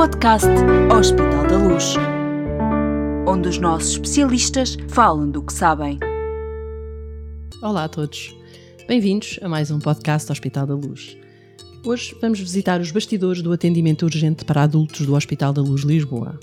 [0.00, 0.48] podcast
[0.98, 1.94] Hospital da Luz,
[3.28, 5.98] onde os nossos especialistas falam do que sabem.
[7.60, 8.34] Olá a todos,
[8.88, 11.18] bem-vindos a mais um podcast Hospital da Luz.
[11.84, 16.40] Hoje vamos visitar os bastidores do atendimento urgente para adultos do Hospital da Luz Lisboa.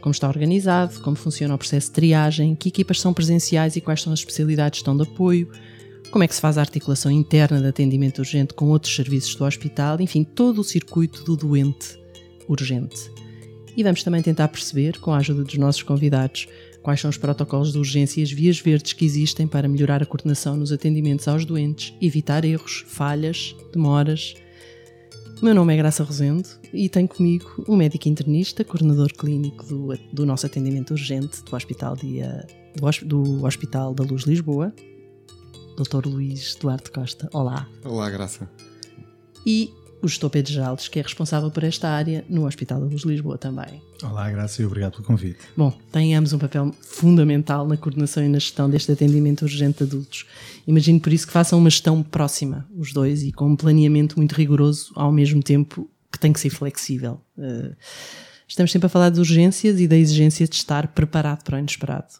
[0.00, 4.00] Como está organizado, como funciona o processo de triagem, que equipas são presenciais e quais
[4.00, 5.50] são as especialidades que estão de apoio,
[6.12, 9.44] como é que se faz a articulação interna de atendimento urgente com outros serviços do
[9.44, 12.00] hospital, enfim, todo o circuito do doente
[12.48, 13.10] urgente.
[13.76, 16.46] E vamos também tentar perceber, com a ajuda dos nossos convidados,
[16.82, 20.06] quais são os protocolos de urgência e as vias verdes que existem para melhorar a
[20.06, 24.34] coordenação nos atendimentos aos doentes, evitar erros, falhas, demoras.
[25.40, 29.98] O meu nome é Graça Rosendo e tenho comigo um médico internista, coordenador clínico do,
[30.12, 34.72] do nosso atendimento urgente do Hospital, Dia, do, do Hospital da Luz Lisboa,
[35.76, 36.06] Dr.
[36.06, 37.28] Luís Duarte Costa.
[37.32, 37.66] Olá.
[37.84, 38.48] Olá, Graça.
[39.46, 39.72] E
[40.02, 43.08] o gestor Pedro Jaldes, que é responsável por esta área no Hospital da Luz de
[43.08, 43.80] Lisboa também.
[44.02, 45.38] Olá, Graça, e obrigado pelo convite.
[45.56, 49.84] Bom, têm ambos um papel fundamental na coordenação e na gestão deste atendimento urgente de
[49.84, 50.26] adultos.
[50.66, 54.32] Imagino por isso que façam uma gestão próxima, os dois, e com um planeamento muito
[54.32, 57.20] rigoroso, ao mesmo tempo que tem que ser flexível.
[57.38, 57.74] Uh,
[58.46, 62.14] estamos sempre a falar de urgências e da exigência de estar preparado para o inesperado.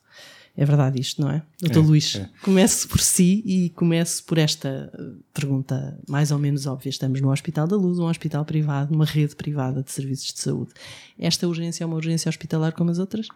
[0.54, 1.42] É verdade isto, não é?
[1.60, 2.28] Doutor é, Luís, é.
[2.42, 6.90] comece por si e comece por esta eh, pergunta mais ou menos óbvia.
[6.90, 10.72] Estamos no Hospital da Luz, um hospital privado, uma rede privada de serviços de saúde.
[11.18, 13.28] Esta urgência é uma urgência hospitalar como as outras?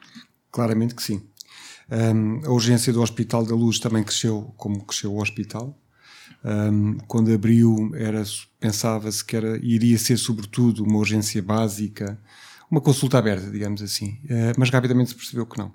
[0.53, 1.23] Claramente que sim.
[1.91, 5.75] Um, a urgência do Hospital da Luz também cresceu como cresceu o hospital.
[6.45, 8.23] Um, quando abriu, era,
[8.61, 12.21] pensava-se que era, iria ser sobretudo uma urgência básica,
[12.71, 14.19] uma consulta aberta, digamos assim.
[14.25, 15.73] Uh, mas rapidamente se percebeu que não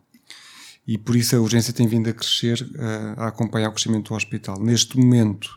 [0.87, 4.15] e por isso a urgência tem vindo a crescer, uh, a acompanhar o crescimento do
[4.15, 4.59] hospital.
[4.59, 5.49] Neste momento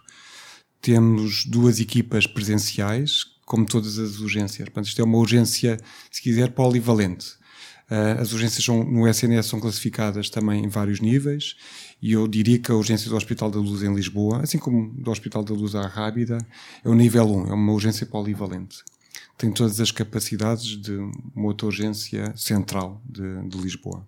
[0.80, 4.68] temos duas equipas presenciais, como todas as urgências.
[4.68, 5.78] Portanto, isto é uma urgência,
[6.10, 7.26] se quiser, polivalente.
[7.90, 11.54] Uh, as urgências são, no SNS são classificadas também em vários níveis
[12.00, 15.10] e eu diria que a urgência do Hospital da Luz em Lisboa, assim como do
[15.10, 16.38] Hospital da Luz à Rábida,
[16.82, 18.78] é o nível 1, é uma urgência polivalente.
[19.36, 20.92] Tem todas as capacidades de
[21.34, 24.06] uma outra urgência central de, de Lisboa.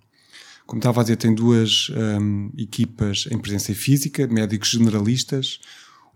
[0.67, 5.61] Como estava a dizer, tem duas um, equipas em presença física, médicos generalistas,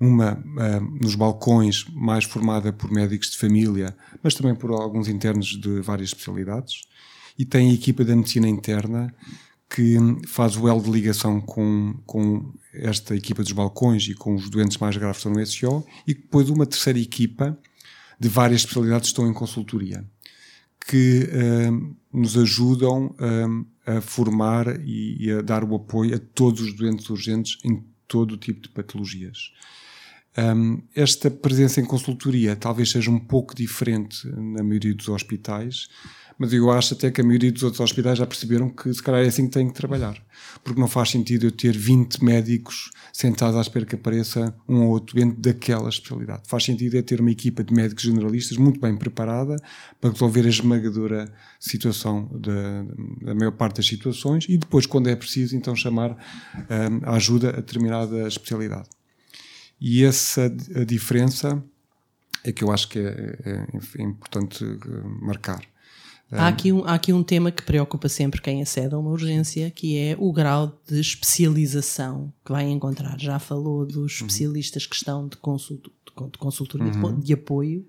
[0.00, 5.48] uma um, nos balcões mais formada por médicos de família, mas também por alguns internos
[5.48, 6.82] de várias especialidades,
[7.38, 9.14] e tem a equipa da medicina interna
[9.68, 14.34] que hum, faz o elo de ligação com, com esta equipa dos balcões e com
[14.34, 17.56] os doentes mais graves que estão no SO, e depois uma terceira equipa
[18.18, 20.04] de várias especialidades estão em consultoria,
[20.86, 21.28] que
[21.70, 26.72] um, nos ajudam um, a formar e, e, a dar o apoio a todos os
[26.74, 29.52] doentes urgentes em todo o tipo de patologias.
[30.36, 35.88] Um, esta presença em consultoria talvez seja um pouco diferente na maioria dos hospitais,
[36.40, 39.22] mas eu acho até que a maioria dos outros hospitais já perceberam que se calhar
[39.22, 40.16] é assim que têm que trabalhar.
[40.64, 44.88] Porque não faz sentido eu ter 20 médicos sentados à espera que apareça um ou
[44.88, 46.44] outro doente daquela especialidade.
[46.46, 49.54] Faz sentido é ter uma equipa de médicos generalistas muito bem preparada
[50.00, 52.84] para resolver a esmagadora situação da,
[53.20, 57.50] da maior parte das situações e depois, quando é preciso, então chamar um, a ajuda
[57.50, 58.88] a determinada especialidade.
[59.78, 61.62] E essa diferença
[62.42, 63.66] é que eu acho que é, é,
[63.98, 65.60] é importante eh, marcar.
[66.32, 69.70] Há aqui, um, há aqui um tema que preocupa sempre quem acede a uma urgência,
[69.70, 73.18] que é o grau de especialização que vai encontrar.
[73.18, 74.06] Já falou dos uhum.
[74.06, 77.18] especialistas que estão de, consult, de consultoria, uhum.
[77.18, 77.84] de apoio.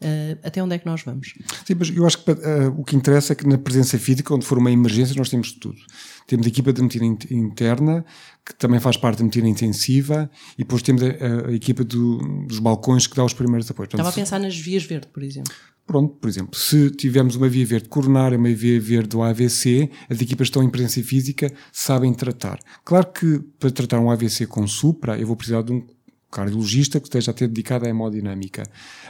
[0.00, 1.34] Uh, até onde é que nós vamos?
[1.64, 2.36] Sim, mas eu acho que uh,
[2.76, 5.78] o que interessa é que na presença física, onde for uma emergência, nós temos tudo.
[6.26, 8.04] Temos a equipa de medicina interna,
[8.46, 12.60] que também faz parte da medicina intensiva, e depois temos a, a equipa do, dos
[12.60, 13.88] balcões que dá os primeiros apoios.
[13.88, 15.52] Portanto, Estava a pensar nas vias verde, por exemplo.
[15.84, 20.20] Pronto, por exemplo, se tivermos uma via verde coronária, uma via verde do AVC, as
[20.20, 22.58] equipas que estão em presença física sabem tratar.
[22.84, 25.86] Claro que para tratar um AVC com supra, eu vou precisar de um
[26.30, 28.64] cardiologista que esteja a ter dedicado à hemodinâmica.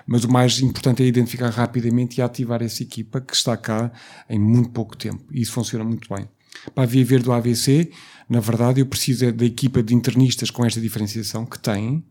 [0.07, 3.91] Mas o mais importante é identificar rapidamente e ativar essa equipa que está cá
[4.29, 5.25] em muito pouco tempo.
[5.33, 6.29] E isso funciona muito bem.
[6.75, 7.91] Para verde do AVC,
[8.29, 12.05] na verdade, eu preciso é da equipa de internistas com esta diferenciação que têm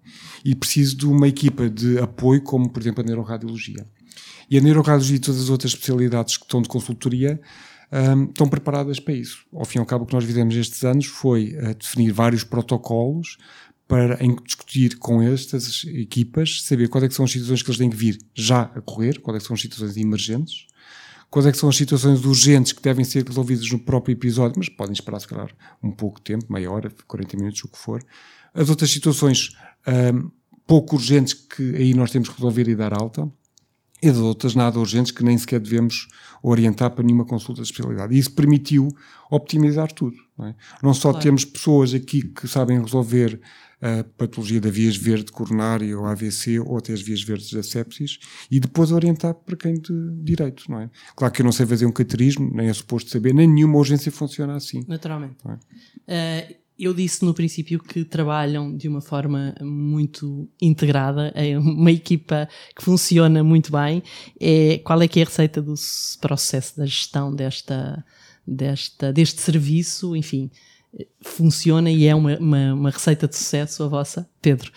[0.43, 3.85] e preciso de uma equipa de apoio, como por exemplo a neuroradiologia.
[4.49, 7.39] E a neuroradiologia e todas as outras especialidades que estão de consultoria
[7.91, 9.45] um, estão preparadas para isso.
[9.53, 12.43] Ao fim e ao cabo, o que nós fizemos estes anos foi uh, definir vários
[12.43, 13.37] protocolos
[13.87, 17.89] para em discutir com estas equipas, saber quais é são as situações que eles têm
[17.89, 20.67] que vir já a correr, quais é são as situações emergentes,
[21.29, 24.93] quais é são as situações urgentes que devem ser resolvidas no próprio episódio, mas podem
[24.93, 25.49] esperar, se calhar,
[25.81, 28.03] um pouco de tempo, meia hora, 40 minutos, o que for.
[28.53, 29.51] As outras situações
[30.13, 30.29] um,
[30.65, 33.31] pouco urgentes que aí nós temos que resolver e dar alta.
[34.01, 36.07] e das outras nada urgentes que nem sequer devemos
[36.43, 38.13] orientar para nenhuma consulta de especialidade.
[38.13, 38.89] E isso permitiu
[39.31, 40.17] optimizar tudo.
[40.37, 40.55] Não, é?
[40.83, 41.23] não só claro.
[41.23, 43.41] temos pessoas aqui que sabem resolver
[43.81, 48.19] a patologia da vias verde coronária ou AVC ou até as vias verdes da sepsis
[48.49, 50.89] e depois orientar para quem de direito, não é?
[51.15, 54.11] Claro que eu não sei fazer um caterismo, nem é suposto saber, nem nenhuma urgência
[54.11, 54.83] funciona assim.
[54.87, 55.37] Naturalmente.
[56.07, 56.47] É?
[56.51, 62.47] Uh, eu disse no princípio que trabalham de uma forma muito integrada, é uma equipa
[62.75, 64.03] que funciona muito bem.
[64.39, 65.73] É, qual é que é a receita do
[66.21, 68.05] processo da gestão desta,
[68.45, 70.15] desta, deste serviço?
[70.15, 70.51] Enfim,
[71.21, 74.71] funciona e é uma, uma, uma receita de sucesso a vossa, Pedro?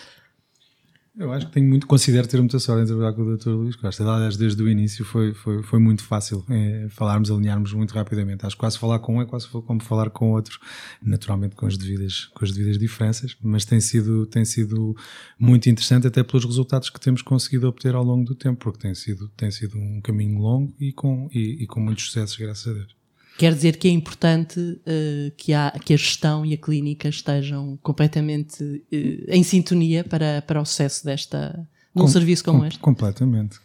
[1.21, 3.51] Eu acho que tenho muito, considero ter muita sorte em trabalhar com o Dr.
[3.51, 4.09] Luís Costa.
[4.09, 8.47] Aliás, desde o início foi, foi, foi muito fácil é, falarmos, alinharmos muito rapidamente.
[8.47, 10.59] Acho que quase falar com um é quase como falar com outro,
[11.03, 14.97] naturalmente com as devidas, com as devidas diferenças, mas tem sido, tem sido
[15.39, 18.95] muito interessante até pelos resultados que temos conseguido obter ao longo do tempo, porque tem
[18.95, 22.79] sido, tem sido um caminho longo e com, e, e com muitos sucessos, graças a
[22.79, 23.00] Deus.
[23.41, 27.79] Quer dizer que é importante uh, que, a, que a gestão e a clínica estejam
[27.83, 28.85] completamente uh,
[29.29, 31.67] em sintonia para, para o sucesso desta,
[31.97, 32.79] de um com, serviço como com, este?
[32.81, 33.59] Completamente.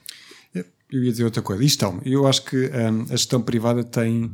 [0.89, 1.61] Eu ia dizer outra coisa.
[1.61, 4.31] Isto, eu acho que um, a gestão privada tem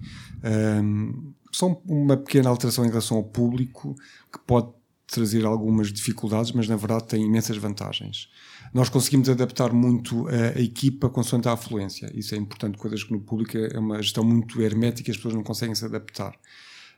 [0.83, 3.95] um, só uma pequena alteração em relação ao público
[4.31, 4.67] que pode
[5.07, 8.29] trazer algumas dificuldades, mas na verdade tem imensas vantagens
[8.73, 12.09] nós conseguimos adaptar muito a, a equipa consoante a afluência.
[12.13, 15.43] Isso é importante, coisas que no público é uma gestão muito hermética, as pessoas não
[15.43, 16.33] conseguem se adaptar.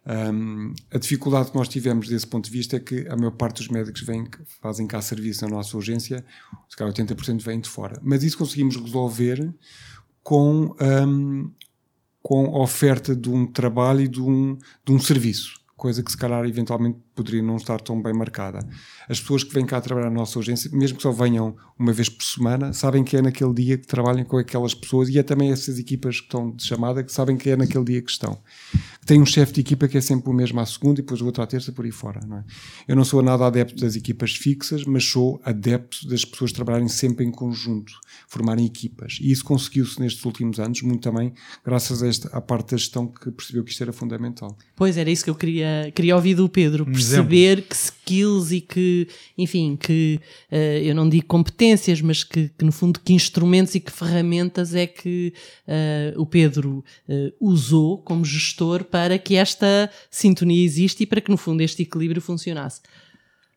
[0.06, 3.58] Um, a dificuldade que nós tivemos desse ponto de vista é que a maior parte
[3.58, 4.28] dos médicos vêm,
[4.62, 6.24] fazem cá serviço na nossa urgência,
[6.70, 8.00] se calhar 80% vêm de fora.
[8.04, 9.54] Mas isso conseguimos resolver
[10.22, 10.76] com,
[11.08, 11.50] um,
[12.22, 16.18] com a oferta de um trabalho e de um, de um serviço coisa que se
[16.18, 18.60] calhar eventualmente poderia não estar tão bem marcada.
[19.10, 22.10] As pessoas que vêm cá trabalhar na nossa urgência, mesmo que só venham uma vez
[22.10, 25.52] por semana, sabem que é naquele dia que trabalham com aquelas pessoas e é também
[25.52, 28.40] essas equipas que estão de chamada que sabem que é naquele dia que estão.
[29.06, 31.26] Tem um chefe de equipa que é sempre o mesmo à segunda e depois o
[31.26, 32.22] outro à terça por aí fora.
[32.26, 32.44] Não é?
[32.88, 37.26] Eu não sou nada adepto das equipas fixas, mas sou adepto das pessoas trabalharem sempre
[37.26, 37.94] em conjunto,
[38.28, 39.20] formarem equipas.
[39.22, 41.34] E isso conseguiu-se nestes últimos anos, muito também
[41.66, 44.58] graças a esta, à parte da gestão que percebeu que isto era fundamental.
[44.76, 49.08] Pois era isso que eu queria queria ouvir do Pedro, perceber que skills e que,
[49.38, 50.20] enfim, que
[50.52, 54.76] uh, eu não digo competências, mas que, que, no fundo que instrumentos e que ferramentas
[54.76, 55.34] é que
[55.68, 61.32] uh, o Pedro uh, usou como gestor para que esta sintonia existe e para que
[61.32, 62.80] no fundo este equilíbrio funcionasse.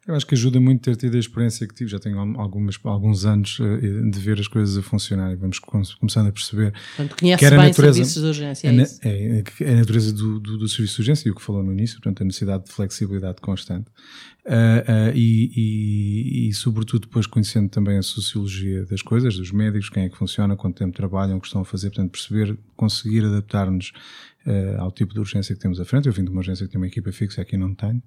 [0.09, 1.91] Eu acho que ajuda muito ter tido a experiência que tive.
[1.91, 6.29] Já tenho algumas, alguns anos uh, de ver as coisas a funcionar e vamos começando
[6.29, 6.73] a perceber.
[6.97, 8.69] Portanto, conhece que bem a natureza, serviços de urgência.
[8.69, 11.63] É, é, é, a natureza do, do, do, serviço de urgência e o que falou
[11.63, 13.91] no início, portanto, a necessidade de flexibilidade constante.
[14.47, 20.05] Uh, e, e, e, sobretudo, depois conhecendo também a sociologia das coisas, dos médicos, quem
[20.05, 23.93] é que funciona, quanto tempo trabalham, o que estão a fazer, portanto, perceber, conseguir adaptar-nos
[24.47, 26.07] uh, ao tipo de urgência que temos à frente.
[26.07, 28.01] Eu vim de uma urgência que tem uma equipa fixa, aqui não tenho.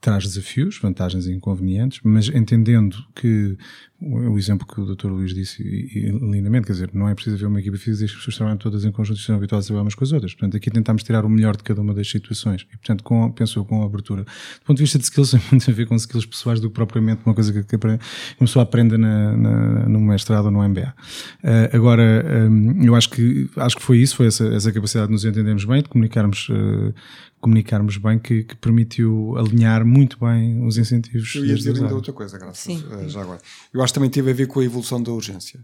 [0.00, 3.58] Traz desafios, vantagens e inconvenientes, mas entendendo que
[4.00, 5.08] o exemplo que o Dr.
[5.08, 8.36] Luís disse e, lindamente, quer dizer, não é preciso haver uma equipa fixa as pessoas
[8.36, 10.34] trabalham todas em conjunto e são habituadas a umas com as outras.
[10.34, 13.64] Portanto, aqui tentamos tirar o melhor de cada uma das situações e, portanto, com, penso
[13.64, 14.24] com a abertura.
[14.24, 16.74] Do ponto de vista de skills, tem muito a ver com skills pessoais do que
[16.74, 17.98] propriamente uma coisa que, que uma
[18.38, 20.94] pessoa aprende na, na, no mestrado ou no MBA.
[21.42, 25.12] Uh, agora, um, eu acho que, acho que foi isso, foi essa, essa capacidade de
[25.12, 26.94] nos entendermos bem, de comunicarmos uh,
[27.40, 31.34] comunicarmos bem que, que, permitiu alinhar muito bem os incentivos.
[31.34, 32.82] Eu ia dizer ainda outra coisa, graças Sim.
[32.90, 33.40] Uh, já agora.
[33.72, 35.60] Eu acho que também teve a ver com a evolução da urgência.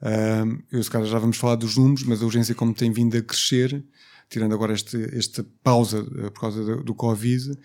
[0.00, 3.16] Uh, eu, se calhar, já vamos falar dos números, mas a urgência, como tem vindo
[3.16, 3.84] a crescer,
[4.30, 7.58] tirando agora este, esta pausa por causa do, do Covid,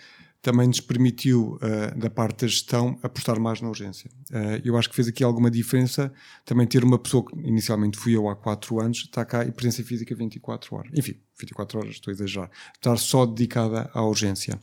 [0.43, 4.11] também nos permitiu, uh, da parte da gestão, apostar mais na urgência.
[4.29, 6.13] Uh, eu acho que fez aqui alguma diferença
[6.45, 9.81] também ter uma pessoa que inicialmente fui eu há 4 anos, está cá e presença
[9.83, 10.91] física 24 horas.
[10.93, 12.51] Enfim, 24 horas, estou a exagerar.
[12.75, 14.59] Estar só dedicada à urgência.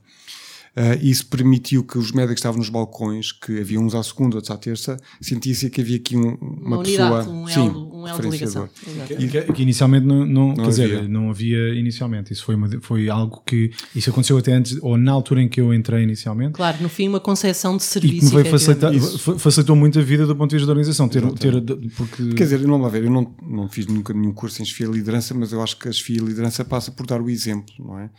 [0.77, 4.37] Uh, isso permitiu que os médicos que estavam nos balcões, que havia uns à segunda,
[4.37, 7.35] outros à terça, sentissem que havia aqui um, uma, uma unidade, pessoa.
[7.35, 8.69] Um sim, elo, um elo de ligação.
[9.07, 10.87] Que, que, que, inicialmente não, não, não quer havia.
[10.87, 12.33] dizer, não havia inicialmente.
[12.33, 13.73] Isso foi, uma, foi algo que.
[13.97, 16.53] Isso aconteceu até antes, ou na altura em que eu entrei inicialmente.
[16.53, 18.39] Claro, no fim, uma concepção de serviço.
[18.39, 18.93] E que facilitar,
[19.39, 21.09] facilitou muito a vida do ponto de vista da organização.
[21.09, 21.61] Ter, ter,
[21.97, 22.35] porque...
[22.35, 25.35] Quer dizer, não vai ver, eu não, não fiz nunca nenhum curso em chefia liderança,
[25.35, 28.11] mas eu acho que a chefia liderança passa por dar o exemplo, não é?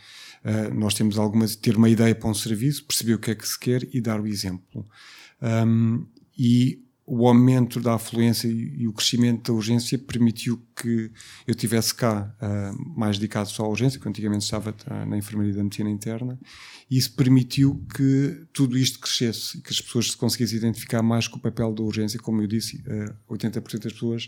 [0.44, 3.46] Uh, nós temos algumas, ter uma ideia para um serviço, perceber o que é que
[3.46, 4.86] se quer e dar o exemplo.
[5.40, 6.06] Um,
[6.36, 11.10] e o aumento da afluência e, o crescimento da urgência permitiu que
[11.46, 15.52] eu tivesse cá uh, mais dedicado só à urgência, porque antigamente estava uh, na enfermaria
[15.52, 16.38] da medicina interna,
[16.88, 21.38] e isso permitiu que tudo isto crescesse que as pessoas se conseguissem identificar mais com
[21.38, 22.20] o papel da urgência.
[22.20, 24.26] Como eu disse, uh, 80% das pessoas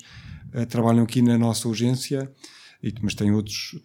[0.52, 2.30] uh, trabalham aqui na nossa urgência
[3.00, 3.76] mas tem outros,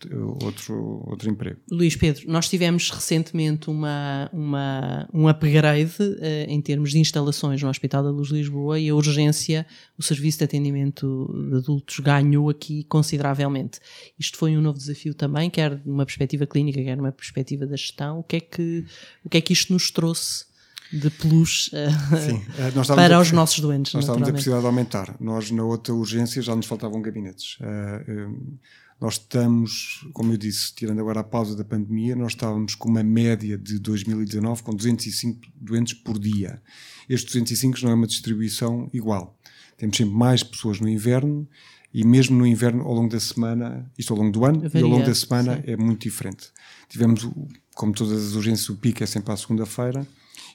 [0.43, 1.59] outro, outro emprego.
[1.71, 7.69] Luís Pedro, nós tivemos recentemente uma, uma, um upgrade uh, em termos de instalações no
[7.69, 9.65] Hospital da Luz de Lisboa e a urgência,
[9.97, 13.79] o serviço de atendimento de adultos ganhou aqui consideravelmente.
[14.17, 18.19] Isto foi um novo desafio também, quer numa perspectiva clínica, quer numa perspectiva da gestão.
[18.19, 18.85] O que é que,
[19.23, 20.49] o que, é que isto nos trouxe?
[20.91, 22.41] de plus uh, Sim,
[22.87, 23.93] para a, os nossos doentes.
[23.93, 25.15] Nós estávamos a precisar de aumentar.
[25.19, 27.57] Nós, na outra urgência, já nos faltavam gabinetes.
[27.59, 28.57] Uh,
[28.99, 33.01] nós estamos, como eu disse, tirando agora a pausa da pandemia, nós estávamos com uma
[33.01, 36.61] média de 2019 com 205 doentes por dia.
[37.07, 39.37] Estes 205 não é uma distribuição igual.
[39.77, 41.47] Temos sempre mais pessoas no inverno
[41.93, 44.83] e mesmo no inverno, ao longo da semana, isto ao longo do ano, Varia, e
[44.83, 45.71] ao longo da semana sim.
[45.71, 46.49] é muito diferente.
[46.89, 47.27] Tivemos,
[47.73, 50.05] como todas as urgências, o pico é sempre à segunda-feira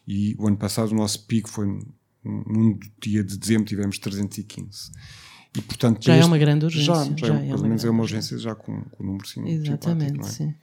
[0.07, 1.67] e o ano passado o nosso pico foi
[2.23, 4.91] num dia de dezembro, tivemos 315.
[5.57, 6.95] E, portanto, já este, é uma grande urgência.
[6.95, 9.47] Já, já, já é, pelo menos é uma urgência já com, com o número sim,
[9.49, 10.23] Exatamente, é?
[10.25, 10.55] sim.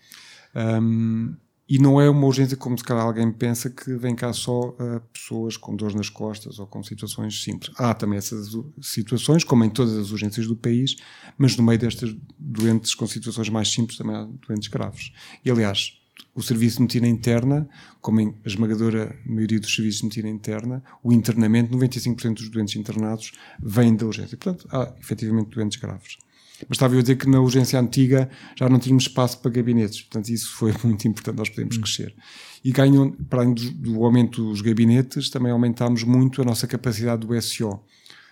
[0.56, 1.36] Um,
[1.72, 5.00] e não é uma urgência como se calhar alguém pensa que vem cá só uh,
[5.14, 7.74] pessoas com dores nas costas ou com situações simples.
[7.78, 8.50] Há também essas
[8.82, 10.98] situações, como em todas as urgências do país,
[11.38, 15.14] mas no meio destas doentes com situações mais simples também há doentes graves.
[15.46, 16.00] E aliás,
[16.34, 17.68] o serviço de medicina interna,
[18.00, 22.75] como em a esmagadora maioria dos serviços de medicina interna, o internamento, 95% dos doentes
[22.75, 24.38] internados vêm da urgência.
[24.38, 26.18] Portanto, há efetivamente doentes graves.
[26.68, 30.01] Mas estava eu a dizer que na urgência antiga já não tínhamos espaço para gabinetes,
[30.01, 31.82] portanto isso foi muito importante, nós podemos hum.
[31.82, 32.16] crescer.
[32.63, 37.25] E ganham, para além do, do aumento dos gabinetes, também aumentámos muito a nossa capacidade
[37.25, 37.80] do SO.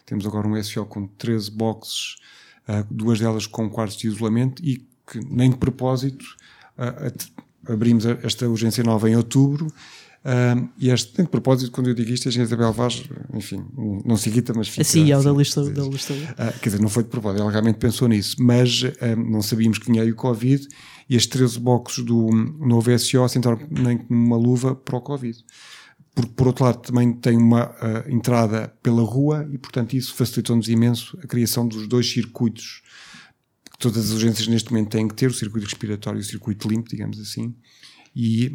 [0.06, 2.16] Temos agora um SO com 13 boxes,
[2.68, 6.26] uh, duas delas com quartos de isolamento e que nem de propósito
[6.78, 9.68] uh, abrimos esta urgência nova em outubro.
[10.26, 13.66] Um, e este, tem de propósito, quando eu digo isto, a gente Isabel Vaz, enfim,
[14.04, 14.82] não se irrita, mas fica.
[14.82, 15.64] Assim, é o da lista.
[15.70, 16.14] Da lista.
[16.14, 19.78] Uh, quer dizer, não foi de propósito, ela realmente pensou nisso, mas um, não sabíamos
[19.78, 20.68] que vinha aí o Covid
[21.10, 25.38] e as 13 boxes do novo SO sentaram nem numa luva para o Covid.
[26.14, 30.68] Por, por outro lado, também tem uma uh, entrada pela rua e, portanto, isso facilitou-nos
[30.68, 32.82] imenso a criação dos dois circuitos
[33.80, 36.90] todas as urgências neste momento têm que ter o circuito respiratório e o circuito limpo,
[36.90, 37.56] digamos assim.
[38.16, 38.52] E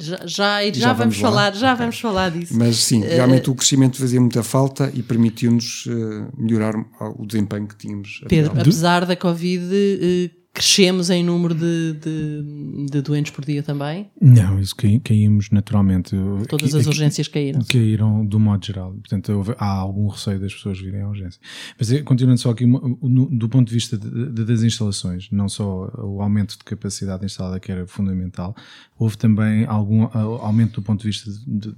[0.00, 1.84] já, já, já, já vamos, falar, já okay.
[1.84, 2.56] vamos falar disso.
[2.56, 6.74] Mas sim, eh, realmente uh, o crescimento fazia muita falta e permitiu-nos uh, melhorar
[7.16, 8.22] o desempenho que tínhamos.
[8.28, 14.10] Pedro, apesar da Covid, uh, crescemos em número de, de, de, doentes por dia também?
[14.20, 16.16] Não, isso cai, caímos naturalmente.
[16.48, 17.60] Todas as urgências caíram.
[17.62, 18.92] Caíram do modo geral.
[18.92, 21.40] Portanto, houve, há algum receio das pessoas virem à urgência.
[21.78, 26.20] Mas eh, continuando só aqui, do ponto de vista de, das instalações, não só o
[26.20, 28.56] aumento de capacidade instalada que era fundamental,
[28.98, 31.72] houve também algum aumento do ponto de vista de,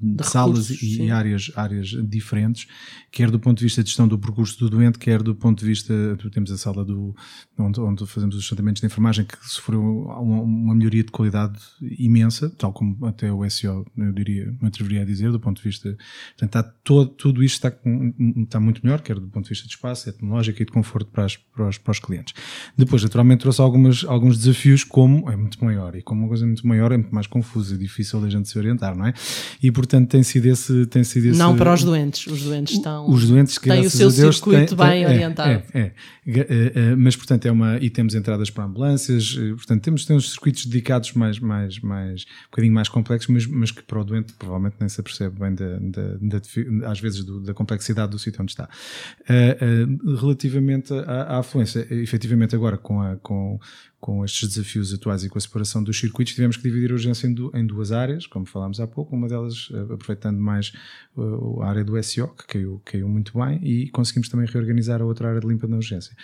[0.00, 2.68] de salas recursos, e áreas, áreas diferentes,
[3.10, 5.66] quer do ponto de vista de gestão do percurso do doente, quer do ponto de
[5.66, 5.92] vista,
[6.32, 7.14] temos a sala do,
[7.58, 11.58] onde, onde fazemos os tratamentos de enfermagem, que sofreu uma, uma, melhoria de qualidade
[11.98, 15.62] imensa, tal como até o SEO, eu diria, me atreveria a dizer, do ponto de
[15.62, 15.96] vista.
[16.36, 17.76] Portanto, está todo, tudo isto está,
[18.42, 21.24] está muito melhor, quer do ponto de vista de espaço, tecnológico e de conforto para,
[21.24, 22.34] as, para, os, para os clientes.
[22.76, 26.66] Depois, naturalmente, trouxe algumas, alguns desafios, como é muito maior, e como uma coisa muito
[26.66, 29.14] maior é muito mais confusa, é difícil da gente se orientar, não é?
[29.62, 30.86] E, portanto, tem sido esse.
[30.86, 33.08] Tem sido esse não para os doentes, os doentes estão.
[33.08, 35.62] Os doentes que têm o seu Deus, circuito têm, bem é, orientado.
[35.72, 35.92] É,
[36.26, 37.78] é, é, mas, portanto, é uma.
[37.78, 42.50] E temos entradas para ambulâncias, eh, portanto temos, temos circuitos dedicados mais, mais, mais, um
[42.50, 45.78] bocadinho mais complexos, mas, mas que para o doente provavelmente nem se apercebe bem da,
[45.78, 48.68] da, da às vezes do, da complexidade do sítio onde está.
[49.28, 53.58] Uh, uh, relativamente à, à afluência, efetivamente agora com, a, com,
[54.04, 57.26] com estes desafios atuais e com a separação dos circuitos, tivemos que dividir a urgência
[57.26, 60.74] em, duas áreas, como falámos há pouco, uma delas uh, aproveitando mais
[61.16, 65.06] uh, a área do SEO, que caiu, caiu muito bem, e conseguimos também reorganizar a
[65.06, 66.14] outra área de limpa na urgência.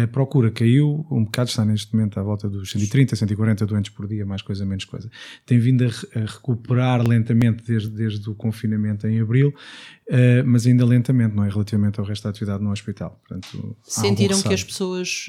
[0.00, 4.06] a procura caiu um bocado, está neste momento à volta dos 130, 140 doentes por
[4.06, 5.10] dia, mais coisa, menos coisa.
[5.44, 9.52] Tem vindo a, a recuperar lentamente desde, desde o confinamento em abril,
[10.10, 11.48] uh, mas ainda lentamente, não é?
[11.48, 13.20] Relativamente ao resto da atividade no hospital.
[13.26, 15.26] Portanto, Sentiram que as pessoas,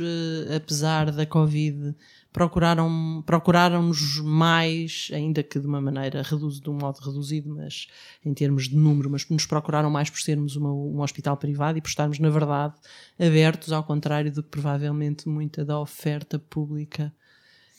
[0.55, 1.95] apesar da Covid, Covid
[2.31, 7.87] procuraram procuraram-nos mais, ainda que de uma maneira reduzido, de um modo reduzido, mas
[8.25, 11.81] em termos de número, mas nos procuraram mais por sermos uma, um hospital privado e
[11.81, 12.75] por estarmos, na verdade,
[13.19, 17.13] abertos, ao contrário do que provavelmente muita da oferta pública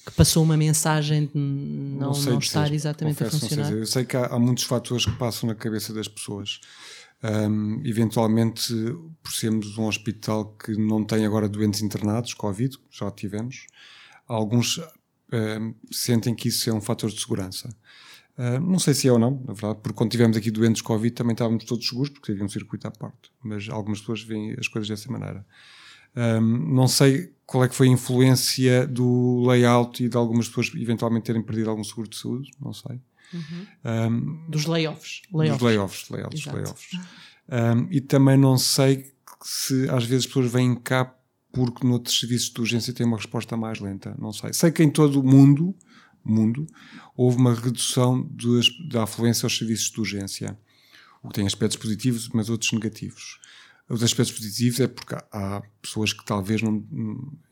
[0.04, 3.73] que passou uma mensagem de não, não, não estar exatamente Confesso, a funcionar.
[3.73, 6.61] Eu sei que há, há, muitos fatores que passam na cabeça das pessoas.
[7.23, 8.75] Um, eventualmente,
[9.23, 13.66] por sermos um hospital que não tem agora doentes internados, Covid, já tivemos,
[14.26, 14.80] alguns
[15.32, 17.68] um, sentem que isso é um fator de segurança.
[18.37, 21.14] Uh, não sei se é ou não, na verdade, porque quando tivemos aqui doentes Covid
[21.14, 23.30] também estávamos todos seguros, porque havia um circuito à parte.
[23.42, 25.47] Mas algumas pessoas veem as coisas dessa maneira.
[26.16, 30.71] Um, não sei qual é que foi a influência do layout e de algumas pessoas
[30.75, 33.00] eventualmente terem perdido algum seguro de saúde, não sei.
[33.33, 33.66] Uhum.
[33.85, 35.23] Um, dos layoffs.
[35.33, 35.59] layoffs.
[35.59, 37.00] Dos layoffs, layouts, layoffs.
[37.49, 41.14] Um, e também não sei se às vezes as pessoas vêm cá
[41.52, 44.52] porque noutros serviços de urgência têm uma resposta mais lenta, não sei.
[44.52, 45.75] Sei que em todo o mundo,
[46.25, 46.66] mundo
[47.16, 50.59] houve uma redução das, da afluência aos serviços de urgência,
[51.23, 53.38] o que tem aspectos positivos, mas outros negativos.
[53.92, 56.82] Os aspectos positivos é porque há pessoas que talvez não,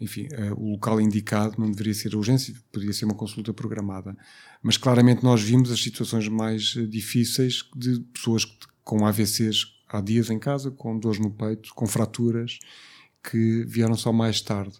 [0.00, 4.16] enfim, eh, o local indicado não deveria ser a urgência, poderia ser uma consulta programada.
[4.62, 8.46] Mas claramente nós vimos as situações mais eh, difíceis de pessoas
[8.82, 12.58] com AVCs há dias em casa, com dores no peito, com fraturas,
[13.22, 14.78] que vieram só mais tarde.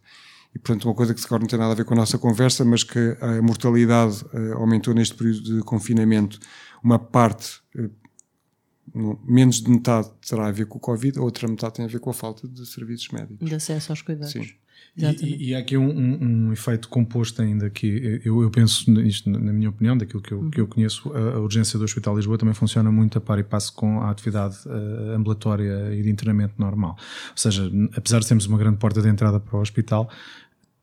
[0.54, 2.64] E, portanto, uma coisa que agora não tem nada a ver com a nossa conversa,
[2.64, 6.40] mas que a mortalidade uh, aumentou neste período de confinamento,
[6.82, 7.60] uma parte
[9.24, 12.00] menos de metade terá a ver com o Covid, a outra metade tem a ver
[12.00, 13.48] com a falta de serviços médicos.
[13.48, 14.32] De acesso aos cuidados.
[14.32, 14.46] Sim.
[14.96, 19.30] E, e, há aqui um, um, um, efeito composto ainda que eu, eu penso nisto,
[19.30, 20.50] na minha opinião, daquilo que eu, uhum.
[20.50, 23.38] que eu conheço, a, a, urgência do Hospital de Lisboa também funciona muito a par
[23.38, 26.96] e passo com a atividade uh, ambulatória e de internamento normal.
[26.98, 30.10] Ou seja, apesar de termos uma grande porta de entrada para o hospital,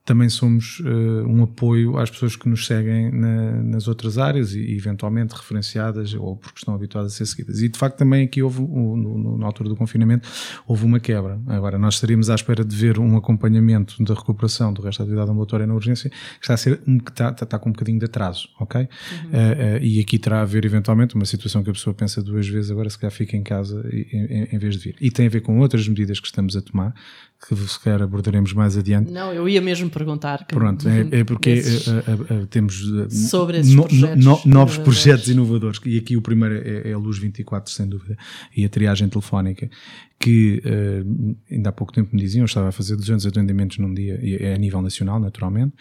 [0.08, 4.74] também somos uh, um apoio às pessoas que nos seguem na, nas outras áreas e,
[4.74, 7.62] eventualmente referenciadas ou porque estão habituadas a ser seguidas.
[7.62, 10.26] E de facto também aqui houve, no, no, na altura do confinamento,
[10.66, 11.38] houve uma quebra.
[11.48, 15.30] Agora, nós estaríamos à espera de ver um acompanhamento da recuperação do resto da atividade
[15.30, 18.00] ambulatória na urgência que está a ser um, que está, está, está com um bocadinho
[18.00, 18.80] de atraso, ok?
[18.80, 18.88] Uhum.
[18.88, 22.48] Uh, uh, e aqui terá a ver eventualmente uma situação que a pessoa pensa duas
[22.48, 24.96] vezes, agora se calhar fica em casa em, em vez de vir.
[25.02, 26.94] E tem a ver com outras medidas que estamos a tomar,
[27.40, 29.12] que se calhar abordaremos mais adiante.
[29.12, 30.46] Não, eu ia mesmo perguntar.
[30.46, 32.82] Que, Pronto, é, é porque esses, é, é, temos
[33.30, 36.98] sobre esses no, projetos, no, novos projetos inovadores, e aqui o primeiro é, é a
[36.98, 38.18] Luz 24, sem dúvida,
[38.56, 39.70] e a triagem telefónica,
[40.20, 43.94] que uh, ainda há pouco tempo me diziam, eu estava a fazer 200 atendimentos num
[43.94, 45.74] dia, é a nível nacional, naturalmente,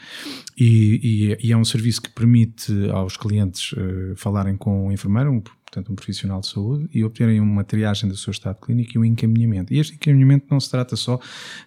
[0.56, 5.32] e, e, e é um serviço que permite aos clientes uh, falarem com o enfermeiro,
[5.32, 5.42] um
[5.76, 9.04] portanto, um profissional de saúde, e obterem uma triagem do seu estado clínico e um
[9.04, 9.74] encaminhamento.
[9.74, 11.20] E este encaminhamento não se trata só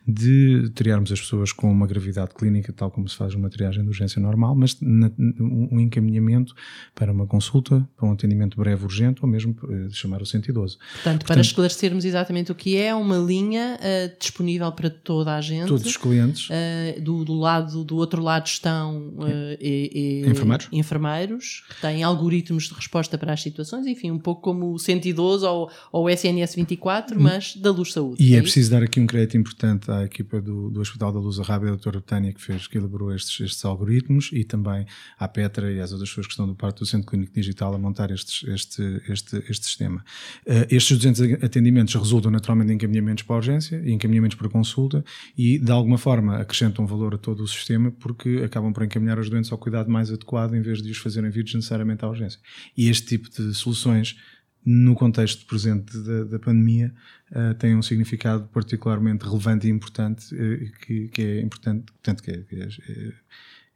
[0.07, 3.89] de triarmos as pessoas com uma gravidade clínica, tal como se faz uma triagem de
[3.89, 6.55] urgência normal, mas na, um encaminhamento
[6.95, 10.77] para uma consulta, para um atendimento breve urgente, ou mesmo uh, chamar o 112.
[10.77, 15.41] Portanto, Portanto, para esclarecermos exatamente o que é, uma linha uh, disponível para toda a
[15.41, 15.67] gente.
[15.67, 16.49] Todos os clientes.
[16.49, 19.13] Uh, do, do, lado, do outro lado estão
[19.59, 20.67] e, e, enfermeiros.
[20.71, 25.45] enfermeiros, que têm algoritmos de resposta para as situações enfim, um pouco como o 112
[25.45, 27.23] ou, ou o SNS 24, hum.
[27.23, 28.21] mas da Luz Saúde.
[28.21, 31.19] E é, é preciso dar aqui um crédito importante à equipa do, do Hospital da
[31.19, 34.85] Luz Arrábia, a doutora Tânia, que fez, que elaborou estes, estes algoritmos, e também
[35.17, 37.77] à Petra e às outras pessoas que estão do parte do Centro Clínico Digital a
[37.77, 40.03] montar estes, este, este, este sistema.
[40.45, 45.03] Uh, estes 200 atendimentos resultam naturalmente em encaminhamentos para a urgência e encaminhamentos para consulta
[45.37, 49.29] e, de alguma forma, acrescentam valor a todo o sistema porque acabam por encaminhar os
[49.29, 52.39] doentes ao cuidado mais adequado em vez de os fazerem vir desnecessariamente à urgência.
[52.75, 54.17] E este tipo de soluções
[54.65, 56.93] no contexto presente da, da pandemia
[57.31, 62.31] uh, têm um significado particularmente relevante e importante uh, que, que, é importante portanto que
[62.31, 63.13] é, que é, é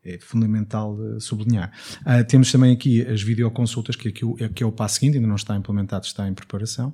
[0.06, 1.72] é fundamental sublinhar.
[2.02, 5.28] Uh, temos também aqui as videoconsultas, que, aqui, é, que é o passo seguinte, ainda
[5.28, 6.94] não está implementado, está em preparação.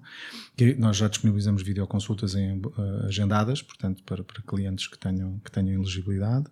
[0.55, 5.51] Que nós já disponibilizamos videoconsultas em, uh, agendadas, portanto, para, para clientes que tenham, que
[5.51, 6.45] tenham elegibilidade.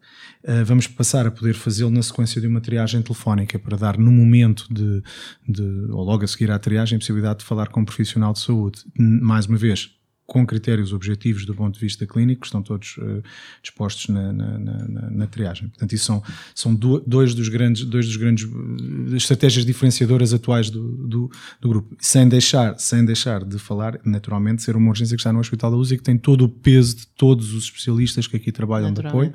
[0.43, 4.11] Uh, vamos passar a poder fazê-lo na sequência de uma triagem telefónica, para dar no
[4.11, 5.03] momento de,
[5.47, 8.39] de, ou logo a seguir à triagem, a possibilidade de falar com um profissional de
[8.39, 8.83] saúde.
[8.97, 9.96] Mais uma vez,
[10.27, 13.23] com critérios objetivos do ponto de vista clínico, estão todos uh,
[13.61, 15.69] dispostos na, na, na, na, triagem.
[15.69, 16.21] Portanto, isso são,
[16.53, 21.95] são dois dos grandes, dois dos grandes uh, estratégias diferenciadoras atuais do, do, do, grupo.
[21.97, 25.77] Sem deixar, sem deixar de falar, naturalmente, ser uma urgência que está no Hospital da
[25.77, 29.07] Luz e que tem todo o peso de todos os especialistas que aqui trabalham de
[29.07, 29.33] apoio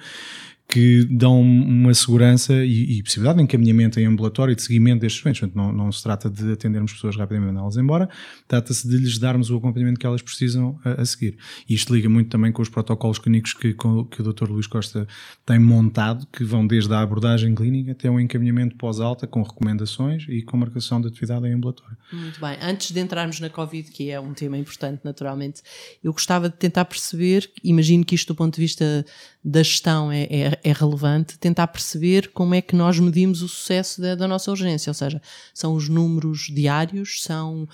[0.73, 5.23] que dão uma segurança e, e, possibilidade de encaminhamento em ambulatório e de seguimento destes
[5.23, 5.41] doentes.
[5.41, 8.09] Portanto, não, não se trata de atendermos pessoas rapidamente e mandá-las embora,
[8.49, 11.37] trata-se de lhes darmos o acompanhamento que elas precisam a, a, seguir.
[11.69, 14.49] E isto liga muito também com os protocolos clínicos que, com, que o Dr.
[14.49, 15.07] Luís Costa
[15.45, 20.41] tem montado, que vão desde a abordagem clínica até o encaminhamento pós-alta, com recomendações e
[20.41, 21.99] com marcação de atividade em ambulatório.
[22.11, 22.57] Muito bem.
[22.63, 25.61] Antes de entrarmos na Covid, que é um tema importante, naturalmente,
[26.03, 29.05] eu gostava de tentar perceber, imagino que isto do ponto de vista
[29.45, 34.01] da gestão é, é é relevante tentar perceber como é que nós medimos o sucesso
[34.01, 35.21] da, da nossa urgência, ou seja,
[35.53, 37.69] são os números diários, são, uh,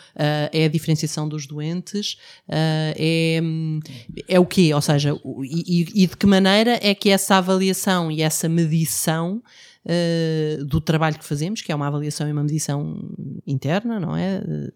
[0.52, 2.14] é a diferenciação dos doentes,
[2.48, 3.40] uh, é,
[4.28, 4.72] é o quê?
[4.74, 9.42] Ou seja, e, e, de que maneira é que essa avaliação e essa medição
[9.88, 12.98] uh, do trabalho que fazemos, que é uma avaliação e uma medição
[13.46, 14.38] interna, não é?
[14.38, 14.72] Uh,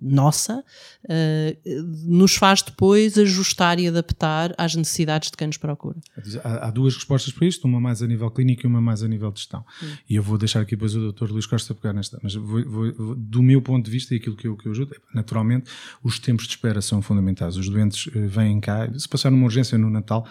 [0.00, 0.62] nossa,
[1.04, 5.98] uh, nos faz depois ajustar e adaptar às necessidades de quem nos procura.
[6.44, 9.08] Há, há, duas respostas para isto, uma mais a nível clínico e uma mais a
[9.08, 9.64] nível de gestão.
[9.82, 9.86] Hum.
[10.08, 11.30] E eu vou deixar aqui depois o Dr.
[11.30, 14.46] Luís Costa pegar nesta, mas vou, vou, do meu ponto de vista e aquilo que
[14.46, 15.70] eu, que eu ajudo, naturalmente,
[16.02, 17.56] os tempos de espera são fundamentais.
[17.56, 20.26] Os doentes vêm cá, se passar numa urgência no Natal,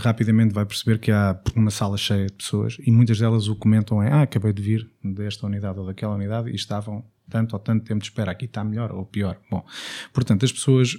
[0.00, 4.02] rapidamente vai perceber que há uma sala cheia de pessoas e muitas delas o comentam
[4.02, 7.84] é, ah, acabei de vir desta unidade ou daquela unidade e estavam tanto ou tanto
[7.84, 9.38] tempo de espera, aqui está melhor ou pior.
[9.50, 9.64] Bom,
[10.12, 10.96] portanto, as pessoas,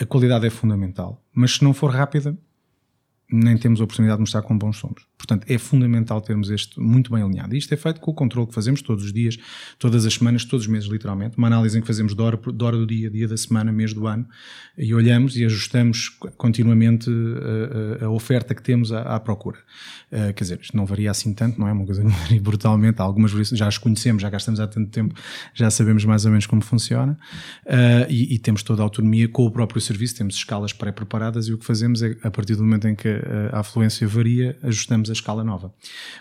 [0.00, 2.36] a qualidade é fundamental, mas se não for rápida,
[3.30, 5.09] nem temos a oportunidade de mostrar quão bons somos.
[5.20, 7.54] Portanto, é fundamental termos este muito bem alinhado.
[7.54, 9.36] E isto é feito com o controle que fazemos todos os dias,
[9.78, 11.36] todas as semanas, todos os meses, literalmente.
[11.36, 13.92] Uma análise em que fazemos de hora, de hora do dia, dia da semana, mês
[13.92, 14.26] do ano,
[14.78, 19.58] e olhamos e ajustamos continuamente a, a, a oferta que temos à, à procura.
[20.10, 23.00] Uh, quer dizer, isto não varia assim tanto, não é uma coisa que varia brutalmente.
[23.00, 25.14] Algumas vezes já as conhecemos, já gastamos há tanto tempo,
[25.52, 27.18] já sabemos mais ou menos como funciona.
[27.66, 31.52] Uh, e, e, temos toda a autonomia com o próprio serviço, temos escalas pré-preparadas e
[31.52, 33.08] o que fazemos é, a partir do momento em que
[33.52, 35.72] a afluência varia, ajustamos a escala nova.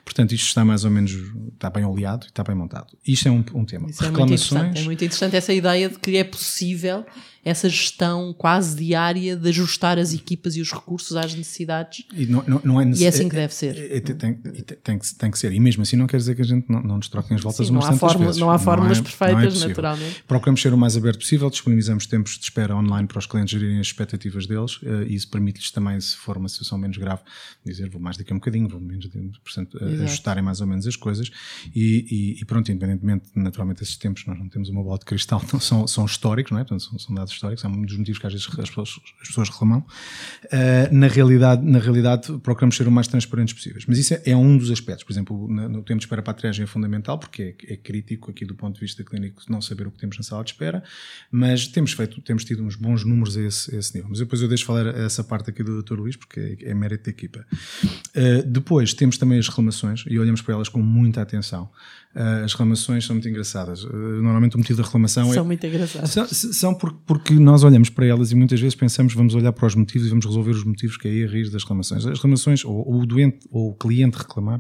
[0.04, 1.12] Portanto, isto está mais ou menos,
[1.54, 2.88] está bem oleado e está bem montado.
[3.06, 3.90] Isto é um, um tema.
[3.90, 4.62] Isso Reclamações.
[4.62, 7.06] É muito, é muito interessante essa ideia de que é possível
[7.44, 12.06] essa gestão quase diária de ajustar as equipas e os recursos às necessidades.
[12.14, 13.78] E, não, não, não é, e é assim que deve ser.
[13.78, 15.54] É, é, tem, tem, tem, que, tem que ser.
[15.54, 17.68] E mesmo assim não quer dizer que a gente não, não nos troquem as voltas
[17.68, 18.42] Sim, umas há fórmula, vezes.
[18.42, 20.24] Não há fórmulas é, perfeitas, naturalmente.
[20.28, 23.80] Procuramos ser o mais aberto possível, disponibilizamos tempos de espera online para os clientes gerirem
[23.80, 27.22] as expectativas deles uh, e isso permite-lhes também, se for uma situação menos grave,
[27.66, 29.08] dizer vou mais daqui a um bocadinho, vou menos,
[29.44, 31.32] portanto, ajustarem mais ou menos as coisas
[31.76, 35.42] e, e, e, pronto, independentemente, naturalmente, esses tempos, nós não temos uma bola de cristal,
[35.46, 36.64] então são, são históricos, não é?
[36.64, 39.50] Portanto, são, são dados históricos, há muitos motivos que às vezes as pessoas, as pessoas
[39.50, 43.86] reclamam, uh, na, realidade, na realidade procuramos ser o mais transparentes possíveis.
[43.88, 45.04] Mas isso é, é um dos aspectos.
[45.04, 47.78] Por exemplo, no, no tempo de espera para a triagem é fundamental, porque é, é,
[47.78, 50.52] crítico aqui do ponto de vista clínico não saber o que temos na sala de
[50.52, 50.84] espera,
[51.32, 54.10] mas temos feito, temos tido uns bons números a esse, a esse nível.
[54.10, 55.94] Mas depois eu deixo falar essa parte aqui do Dr.
[55.94, 57.46] Luís, porque é, é mérito da equipa.
[57.84, 61.70] Uh, depois temos também as reclamações e olhamos para elas com muita atenção.
[62.16, 63.84] Uh, as reclamações são muito engraçadas.
[63.84, 65.36] Uh, normalmente o motivo da reclamação são é.
[65.36, 66.10] São muito engraçadas.
[66.10, 69.68] São, são porque, porque, nós olhamos para elas e muitas vezes pensamos vamos olhar para
[69.68, 72.06] os motivos e vamos resolver os motivos que é aí a raiz das reclamações.
[72.08, 74.60] As reclamações, ou, ou o doente ou o cliente reclamar,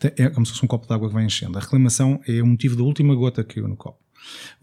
[0.00, 1.58] é como se fosse um copo de água que vai enchendo.
[1.58, 3.98] A reclamação é o motivo da última gota que caiu no copo.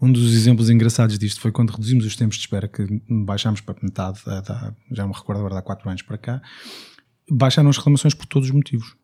[0.02, 3.76] Um dos exemplos engraçados disto foi quando reduzimos os tempos de espera, que baixámos para
[3.80, 4.20] metade,
[4.90, 6.42] já me recordo agora, há 4 anos para cá,
[7.30, 8.96] baixaram as reclamações por todos os motivos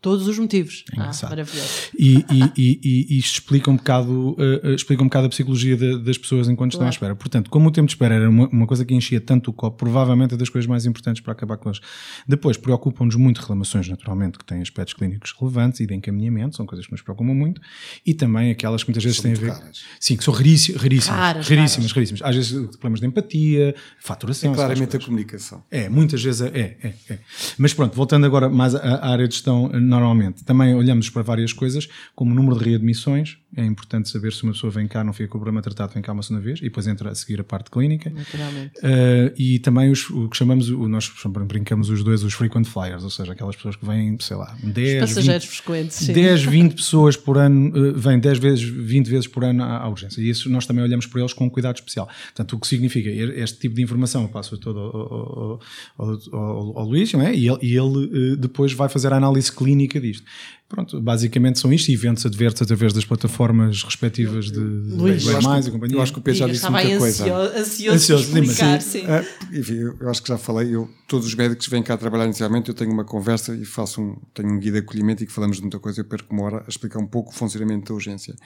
[0.00, 0.84] todos os motivos.
[0.96, 1.68] É ah, maravilhoso.
[1.98, 5.98] E, e, e, e, isto explica um bocado, uh, explica um bocado a psicologia de,
[5.98, 6.72] das pessoas enquanto claro.
[6.72, 7.14] estão à espera.
[7.14, 9.76] Portanto, como o tempo de espera era uma, uma, coisa que enchia tanto o copo,
[9.76, 11.80] provavelmente é das coisas mais importantes para acabar com eles.
[12.26, 16.86] Depois, preocupam-nos muito reclamações, naturalmente, que têm aspectos clínicos relevantes e de encaminhamento, são coisas
[16.86, 17.60] que nos preocupam muito,
[18.04, 19.52] e também aquelas que muitas vezes têm a ver.
[19.52, 19.82] Caras.
[19.98, 22.22] Sim, que são raríssimas, raríssimas, caras, raríssimas, raríssimas.
[22.22, 24.52] Às vezes problemas de empatia, faturação.
[24.52, 25.62] É claramente a comunicação.
[25.70, 27.18] É, muitas vezes é, é, é.
[27.58, 30.44] Mas pronto, voltando agora mais à, à área de gestão normalmente.
[30.44, 33.36] Também olhamos para várias coisas, como o número de readmissões.
[33.56, 36.02] É importante saber se uma pessoa vem cá, não fica com o problema tratado, vem
[36.02, 38.08] cá uma segunda vez, e depois entra a seguir a parte clínica.
[38.08, 38.78] Naturalmente.
[38.78, 41.10] Uh, e também os, o que chamamos, o, nós
[41.46, 45.00] brincamos os dois, os frequent flyers, ou seja, aquelas pessoas que vêm, sei lá, 10,
[45.00, 46.12] passageiros 20, frequentes, sim.
[46.12, 49.88] 10, 20 pessoas por ano, uh, vêm 10 vezes, 20 vezes por ano à, à,
[49.88, 50.20] urgência.
[50.20, 52.06] E isso nós também olhamos para eles com cuidado especial.
[52.06, 55.60] Portanto, o que significa, este tipo de informação eu passo todo ao,
[55.98, 57.34] ao, ao, ao Luís, não é?
[57.34, 60.24] e ele, e ele uh, depois vai fazer a análise clínica disto.
[60.68, 65.96] Pronto, basicamente são isto, eventos adversos através das plataformas respectivas de Luís, mais e companhia.
[65.96, 67.34] Eu acho que o Pedro já disse muita coisa.
[67.58, 69.04] Ansioso, ansioso de explicar, sim.
[69.04, 72.68] É, enfim, eu acho que já falei, eu, todos os médicos vêm cá trabalhar inicialmente,
[72.68, 75.56] eu tenho uma conversa e faço um, tenho um guia de acolhimento e que falamos
[75.56, 78.36] de muita coisa, eu perco uma hora a explicar um pouco o funcionamento da urgência.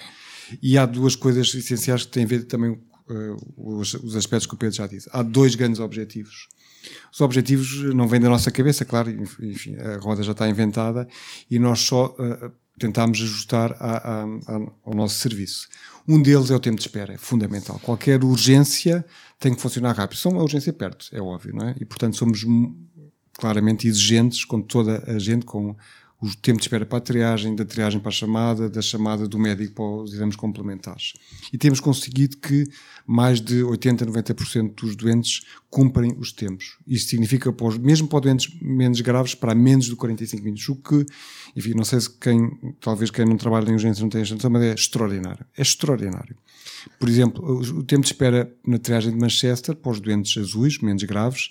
[0.62, 4.54] E há duas coisas essenciais que têm a ver também uh, os, os aspectos que
[4.54, 5.08] o Pedro já disse.
[5.12, 6.48] Há dois grandes objetivos
[7.12, 11.06] os objetivos não vêm da nossa cabeça, claro, enfim, a roda já está inventada
[11.50, 15.68] e nós só uh, tentámos ajustar a, a, a, ao nosso serviço.
[16.06, 17.78] Um deles é o tempo de espera, é fundamental.
[17.82, 19.04] Qualquer urgência
[19.38, 20.18] tem que funcionar rápido.
[20.18, 21.74] Só uma urgência perto, é óbvio, não é?
[21.80, 22.44] E portanto somos
[23.34, 25.76] claramente exigentes com toda a gente, com
[26.24, 29.38] o tempo de espera para a triagem, da triagem para a chamada, da chamada do
[29.38, 31.12] médico para os exames complementares.
[31.52, 32.66] E temos conseguido que
[33.06, 36.78] mais de 80, 90% dos doentes cumprem os tempos.
[36.86, 40.66] Isto significa, para os, mesmo para doentes menos graves, para menos de 45 minutos.
[40.70, 41.04] O que,
[41.54, 44.50] enfim, não sei se quem, talvez quem não trabalha em urgência não tenha esta noção,
[44.50, 45.44] mas é extraordinário.
[45.58, 46.36] É extraordinário.
[46.98, 51.02] Por exemplo, o tempo de espera na triagem de Manchester para os doentes azuis, menos
[51.02, 51.50] graves,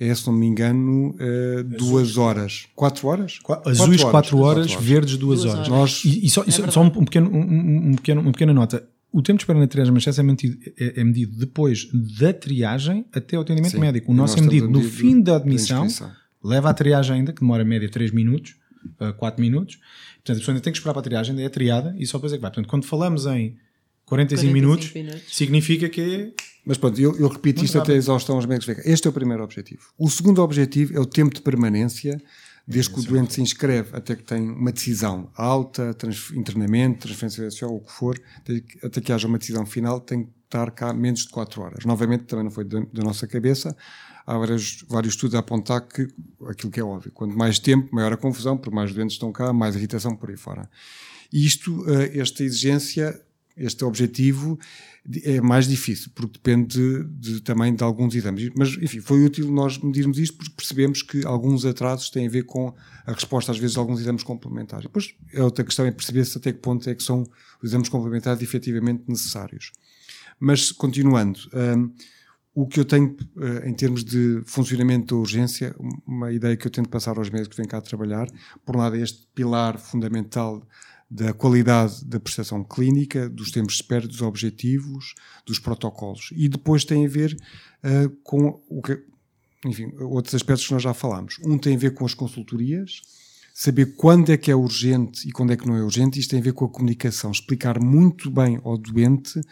[0.00, 2.66] é, se não me engano, uh, duas horas.
[2.74, 3.38] Quatro horas?
[3.38, 5.68] Qu Azuis, quatro, quatro horas, quatro horas, verdes, duas, duas horas.
[5.68, 5.78] horas.
[5.78, 6.04] Nós...
[6.06, 8.88] E, e só, é só um, pequeno, um, um, pequeno, uma pequena nota.
[9.12, 11.86] O tempo de espera na triagem Manchester é medido, é, é medido depois
[12.18, 13.80] da triagem até o atendimento Sim.
[13.80, 14.10] médico.
[14.10, 15.86] O nosso é medido no fim da admissão,
[16.42, 18.56] leva a triagem ainda, que demora média 3 minutos,
[19.18, 19.76] 4 minutos.
[20.16, 22.16] Portanto, a pessoa ainda tem que esperar para a triagem, ainda é triada e só
[22.16, 22.50] depois é que vai.
[22.50, 23.56] Portanto, quando falamos em
[24.10, 27.96] 45, 45 minutos, minutos, significa que é mas pronto, eu, eu repito isto até a
[27.96, 28.84] exaustão aos médicos.
[28.84, 29.80] Este é o primeiro objetivo.
[29.98, 32.20] O segundo objetivo é o tempo de permanência,
[32.66, 35.96] desde que o doente se inscreve até que tem uma decisão alta,
[36.34, 38.20] internamento, transferência social, ou o que for,
[38.82, 41.84] até que haja uma decisão final, tem que estar cá menos de 4 horas.
[41.84, 43.74] Novamente, também não foi da, da nossa cabeça.
[44.26, 46.06] Há vários, vários estudos a apontar que
[46.46, 47.10] aquilo que é óbvio.
[47.12, 50.36] Quanto mais tempo, maior a confusão, por mais doentes estão cá, mais irritação por aí
[50.36, 50.68] fora.
[51.32, 53.20] E isto, eh, esta exigência
[53.60, 54.58] este objetivo
[55.24, 58.50] é mais difícil, porque depende de, de, também de alguns exames.
[58.56, 62.44] Mas, enfim, foi útil nós medirmos isto porque percebemos que alguns atrasos têm a ver
[62.44, 62.74] com
[63.06, 64.84] a resposta, às vezes, de alguns exames complementares.
[64.84, 67.22] Depois, a outra questão é perceber-se até que ponto é que são
[67.62, 69.72] os exames complementares efetivamente necessários.
[70.38, 71.92] Mas, continuando, um,
[72.54, 75.74] o que eu tenho uh, em termos de funcionamento da urgência,
[76.06, 78.26] uma ideia que eu tento passar aos médicos que vêm cá trabalhar,
[78.64, 80.66] por um lado, é este pilar fundamental
[81.10, 86.30] da qualidade da prestação clínica, dos tempos de espera, dos objetivos, dos protocolos.
[86.36, 87.36] E depois tem a ver
[87.84, 89.02] uh, com o que,
[89.66, 91.38] enfim, outros aspectos que nós já falámos.
[91.44, 93.02] Um tem a ver com as consultorias,
[93.52, 96.20] saber quando é que é urgente e quando é que não é urgente.
[96.20, 99.44] Isto tem a ver com a comunicação, explicar muito bem ao doente uh,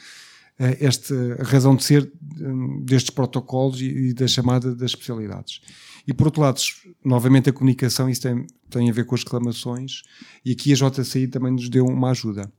[0.78, 2.08] esta razão de ser
[2.40, 5.60] um, destes protocolos e, e da chamada das especialidades.
[6.08, 6.58] E por outro lado,
[7.04, 10.00] novamente a comunicação, isso tem, tem a ver com as reclamações,
[10.42, 12.50] e aqui a JCI também nos deu uma ajuda.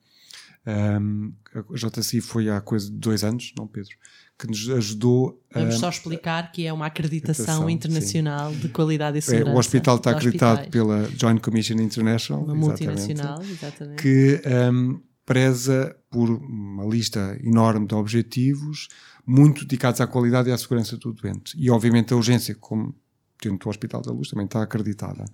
[0.67, 3.89] Um, a JCI foi há coisa de dois anos, não Pedro?
[4.37, 8.59] Que nos ajudou Vamos só explicar que é uma acreditação internacional sim.
[8.59, 9.49] de qualidade e segurança.
[9.49, 13.99] É, o hospital está acreditado pela Joint Commission International, uma multinacional, exatamente.
[13.99, 18.89] que um, preza por uma lista enorme de objetivos,
[19.25, 21.57] muito dedicados à qualidade e à segurança do doente.
[21.57, 22.95] E obviamente a urgência, como
[23.41, 25.25] dentro do Hospital da Luz também está acreditada.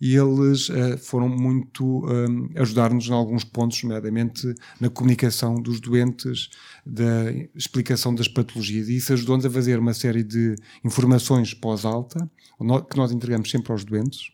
[0.00, 6.50] E eles uh, foram muito eh, ajudar-nos em alguns pontos, nomeadamente na comunicação dos doentes,
[6.84, 8.88] da explicação das patologias.
[8.88, 12.28] E isso ajudou-nos a fazer uma série de informações pós-alta,
[12.90, 14.30] que nós entregamos sempre aos doentes,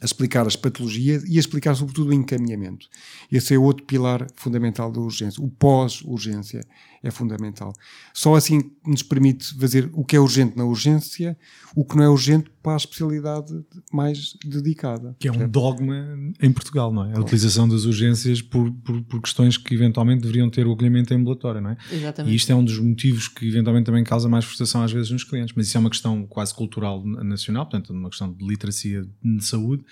[0.00, 2.86] a explicar as patologias e a explicar sobretudo o encaminhamento.
[3.32, 5.42] Esse é outro pilar fundamental da urgência.
[5.42, 6.62] O pós-urgência
[7.06, 7.72] é fundamental.
[8.12, 11.38] Só assim nos permite fazer o que é urgente na urgência,
[11.74, 13.54] o que não é urgente para a especialidade
[13.92, 15.14] mais dedicada.
[15.20, 17.16] Que é um dogma em Portugal, não é?
[17.16, 21.60] A utilização das urgências por, por, por, questões que eventualmente deveriam ter o acolhimento ambulatório,
[21.60, 21.76] não é?
[21.92, 22.32] Exatamente.
[22.32, 25.22] E isto é um dos motivos que eventualmente também causa mais frustração às vezes nos
[25.22, 29.44] clientes, mas isso é uma questão quase cultural nacional, portanto, uma questão de literacia de
[29.44, 29.84] saúde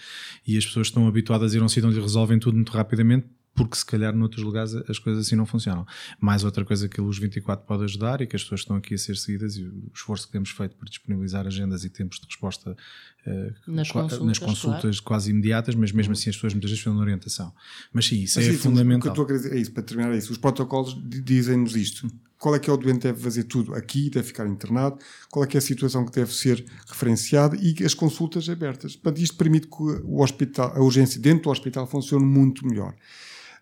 [0.45, 3.27] e as pessoas estão habituadas a ir a um sítio onde resolvem tudo muito rapidamente
[3.55, 5.87] porque se calhar noutros lugares as coisas assim não funcionam.
[6.21, 8.95] Mais outra coisa que a Luz 24 pode ajudar e que as pessoas estão aqui
[8.95, 12.27] a ser seguidas e o esforço que temos feito por disponibilizar agendas e tempos de
[12.27, 12.77] resposta
[13.27, 15.03] uh, nas consultas, nas consultas claro.
[15.05, 17.53] quase imediatas, mas mesmo assim as pessoas muitas vezes precisam de orientação.
[17.93, 18.99] Mas sim, isso mas, é sim, fundamental.
[18.99, 20.33] O que eu estou a dizer é isso, para terminar é isso.
[20.33, 22.09] Os protocolos dizem-nos isto.
[22.37, 24.99] Qual é que é o doente deve fazer tudo aqui, deve ficar internado,
[25.31, 28.97] qual é que é a situação que deve ser referenciada e as consultas abertas.
[28.97, 32.95] Portanto, isto permite que o hospital, a urgência dentro do hospital funcione muito melhor.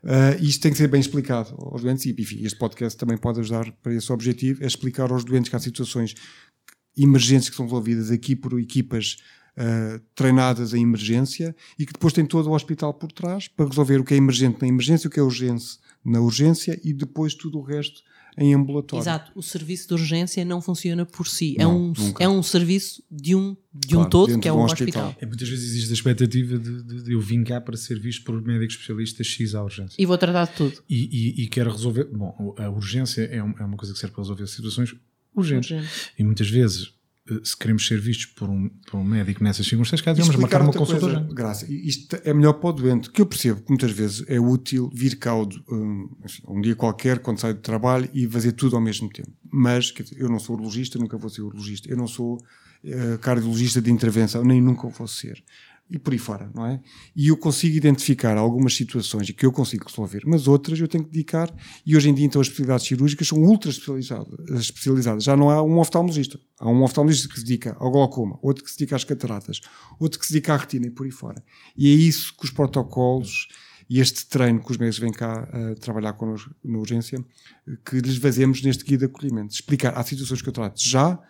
[0.02, 3.38] Uh, isto tem que ser bem explicado aos doentes e, enfim, este podcast também pode
[3.38, 6.14] ajudar para esse objetivo, é explicar aos doentes que há situações
[6.96, 9.18] emergentes que são resolvidas aqui por equipas
[9.56, 14.00] uh, treinadas em emergência e que depois tem todo o hospital por trás para resolver
[14.00, 17.58] o que é emergente na emergência, o que é urgente na urgência e depois tudo
[17.58, 18.02] o resto
[18.37, 19.03] em ambulatório.
[19.03, 22.42] Exato, o serviço de urgência não funciona por si, é não, é, um, é um
[22.42, 25.09] serviço de um, de claro, um todo que é um hospital.
[25.09, 25.16] hospital.
[25.21, 28.25] É, muitas vezes existe a expectativa de, de, de, eu vim cá para ser visto
[28.25, 30.01] por médicos especialistas X à urgência.
[30.01, 30.83] E vou tratar de tudo.
[30.88, 32.05] E, e, e quero resolver.
[32.05, 34.95] Bom, a urgência é, um, é uma coisa que serve para resolver situações
[35.35, 35.71] urgentes.
[35.71, 36.12] Urgente.
[36.18, 36.95] E muitas vezes
[37.44, 40.72] se queremos ser vistos por um, por um médico nessas circunstâncias, cá devemos marcar uma
[40.72, 41.00] consulta.
[41.00, 44.40] Coisa, graça, isto é melhor para o doente, que eu percebo que muitas vezes é
[44.40, 46.08] útil vir cá um,
[46.48, 49.30] um dia qualquer, quando sai do trabalho, e fazer tudo ao mesmo tempo.
[49.50, 51.88] Mas dizer, eu não sou urologista, nunca vou ser urologista.
[51.88, 55.42] Eu não sou uh, cardiologista de intervenção, nem nunca vou ser.
[55.92, 56.81] E por aí fora, não é?
[57.14, 61.11] E eu consigo identificar algumas situações que eu consigo resolver, mas outras eu tenho que
[61.11, 65.62] dedicar, e hoje em dia então as especialidades cirúrgicas são ultra especializadas, já não há
[65.62, 69.05] um oftalmologista, há um oftalmologista que se dedica ao glaucoma, outro que se dedica às
[69.05, 69.61] cataratas,
[70.00, 71.44] outro que se dedica à retina e por aí fora.
[71.76, 73.48] E é isso que os protocolos
[73.90, 77.22] e este treino que os médicos vêm cá uh, trabalhar connosco na urgência,
[77.85, 79.52] que lhes fazemos neste guia de acolhimento.
[79.52, 81.20] Explicar, há situações que eu trato já,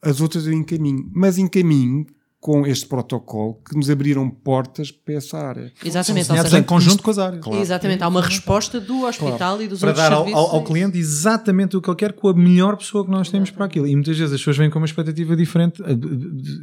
[0.00, 2.06] as outras eu encaminho, mas encaminho
[2.44, 5.72] com este protocolo que nos abriram portas para essa área.
[5.82, 7.42] Exatamente, São seja, em conjunto com as áreas.
[7.42, 7.58] Claro.
[7.58, 9.62] Exatamente, há uma resposta do hospital claro.
[9.62, 10.38] e dos para outros dar serviços.
[10.38, 13.30] Ao, ao, ao cliente exatamente o que ele quer com a melhor pessoa que nós
[13.30, 13.86] temos para aquilo.
[13.86, 15.96] E muitas vezes as pessoas vêm com uma expectativa diferente eh,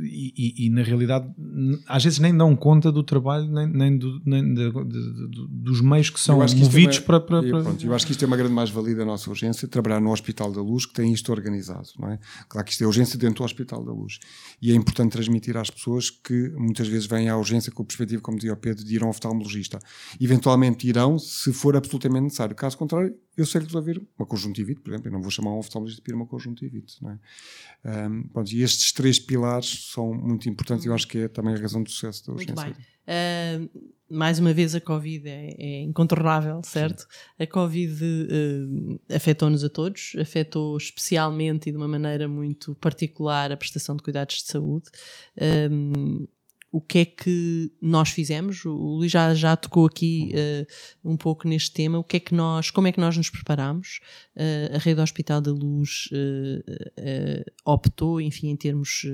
[0.04, 1.26] e, e, e na realidade
[1.88, 5.82] às vezes nem dão conta do trabalho nem, nem, do, nem de, de, de, dos
[5.82, 7.64] meios que são que movidos é uma, para, para, para...
[7.64, 10.52] Pronto, eu acho que isto é uma grande mais-valia da nossa urgência, trabalhar no Hospital
[10.52, 11.88] da Luz que tem isto organizado.
[11.98, 12.20] Não é?
[12.48, 14.20] Claro que isto é urgência dentro do Hospital da Luz.
[14.62, 18.22] E é importante transmitir às pessoas que muitas vezes vêm à urgência com a perspectiva,
[18.22, 19.80] como dizia o Pedro, de ir a um oftalmologista.
[20.20, 22.56] Eventualmente irão, se for absolutamente necessário.
[22.56, 25.08] Caso contrário, eu sei resolver uma conjuntivite, por exemplo.
[25.08, 27.02] Eu não vou chamar um oftalmologista para ir uma conjuntivite.
[27.02, 28.08] Não é?
[28.08, 31.56] um, pronto, e estes três pilares são muito importantes e eu acho que é também
[31.56, 32.56] a razão do sucesso da urgência.
[32.56, 32.86] Muito bem.
[33.08, 33.70] Uh,
[34.12, 37.02] mais uma vez, a Covid é, é incontornável, certo?
[37.02, 37.08] Sim.
[37.40, 43.58] A Covid uh, afetou-nos a todos, afetou especialmente e de uma maneira muito particular a
[43.58, 44.90] prestação de cuidados de saúde.
[45.72, 46.28] Um,
[46.72, 48.64] o que é que nós fizemos.
[48.64, 52.00] O Luís já, já tocou aqui uh, um pouco neste tema.
[52.00, 54.00] O que é que nós, como é que nós nos preparamos?
[54.36, 59.06] Uh, a rede Hospital da Luz uh, optou, enfim, em termos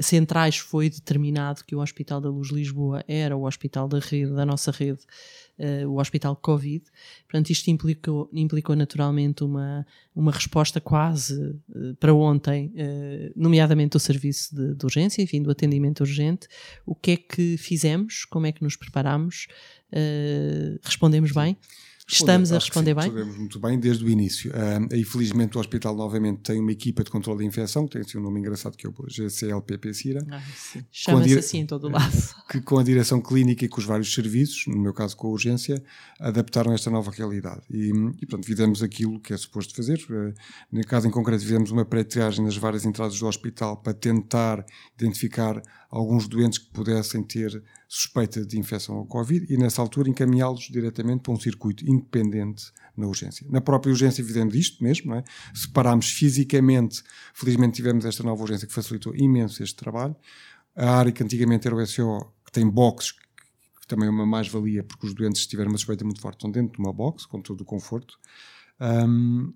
[0.00, 4.46] centrais, foi determinado que o Hospital da Luz Lisboa era o hospital da rede, da
[4.46, 5.00] nossa rede
[5.58, 6.84] uh, o hospital Covid.
[7.24, 14.00] Portanto, isto implicou, implicou naturalmente uma, uma resposta quase uh, para ontem, uh, nomeadamente do
[14.00, 16.48] serviço de, de, urgência, enfim, do atendimento urgente.
[16.84, 18.24] O que é que fizemos?
[18.24, 19.46] Como é que nos preparamos?
[20.82, 21.56] respondemos bem?
[22.08, 23.04] Estamos a responder sim, bem?
[23.04, 24.52] Respondemos muito bem desde o início.
[24.52, 28.02] Uh, e felizmente o hospital novamente tem uma equipa de controle de infecção, que tem
[28.02, 30.24] assim um nome engraçado que é o GCLPP Cira.
[30.30, 30.40] Ah,
[30.92, 32.06] Chama-se assim em todo o lado.
[32.48, 35.30] Que com a direção clínica e com os vários serviços, no meu caso com a
[35.30, 35.82] urgência,
[36.20, 37.62] adaptaram esta nova realidade.
[37.68, 37.90] E,
[38.22, 39.98] e pronto, fizemos aquilo que é suposto fazer.
[40.08, 40.32] Uh,
[40.70, 44.64] no caso em concreto, fizemos uma pré-triagem nas várias entradas do hospital para tentar
[44.96, 50.68] identificar alguns doentes que pudessem ter suspeita de infecção ao Covid e, nessa altura, encaminhá-los
[50.70, 53.46] diretamente para um circuito independente na urgência.
[53.48, 55.24] Na própria urgência fizemos isto mesmo, não é?
[55.54, 57.02] separámos fisicamente,
[57.34, 60.16] felizmente tivemos esta nova urgência que facilitou imenso este trabalho.
[60.74, 64.82] A área que antigamente era o SO, que tem boxes, que também é uma mais-valia,
[64.82, 67.40] porque os doentes, se tiverem uma suspeita muito forte, estão dentro de uma box, com
[67.40, 68.18] todo o conforto.
[68.80, 69.54] Um,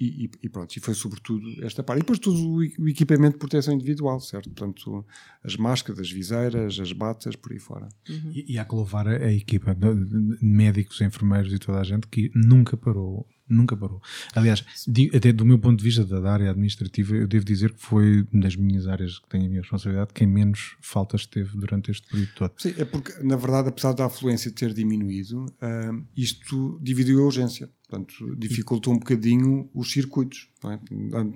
[0.00, 1.98] e, e, pronto, e foi sobretudo esta parte.
[1.98, 4.48] E depois todo o equipamento de proteção individual, certo?
[4.48, 5.04] Portanto,
[5.44, 7.88] as máscaras, as viseiras, as batas, por aí fora.
[8.08, 8.32] Uhum.
[8.34, 9.76] E, e, há que louvar a, a equipa
[10.40, 14.00] médicos, enfermeiros e toda a gente que nunca parou nunca parou.
[14.34, 14.64] Aliás,
[15.14, 18.56] até do meu ponto de vista da área administrativa, eu devo dizer que foi das
[18.56, 22.52] minhas áreas que tenho a minha responsabilidade quem menos faltas teve durante este período todo.
[22.58, 27.68] Sim, é porque, na verdade, apesar da afluência ter diminuído, uh, isto dividiu a urgência.
[27.88, 30.48] Portanto, dificultou um bocadinho os circuitos.
[30.64, 30.78] É?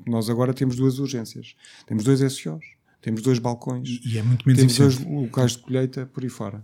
[0.08, 1.56] Nós agora temos duas urgências.
[1.84, 2.64] Temos dois SOs,
[3.02, 4.00] temos dois balcões.
[4.04, 6.62] E é muito menos Temos dois locais de colheita por aí fora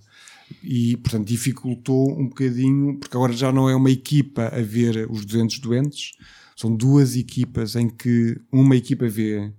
[0.63, 5.25] e, portanto, dificultou um bocadinho, porque agora já não é uma equipa a ver os
[5.25, 6.13] 200 doentes,
[6.57, 9.53] são duas equipas em que uma equipa vê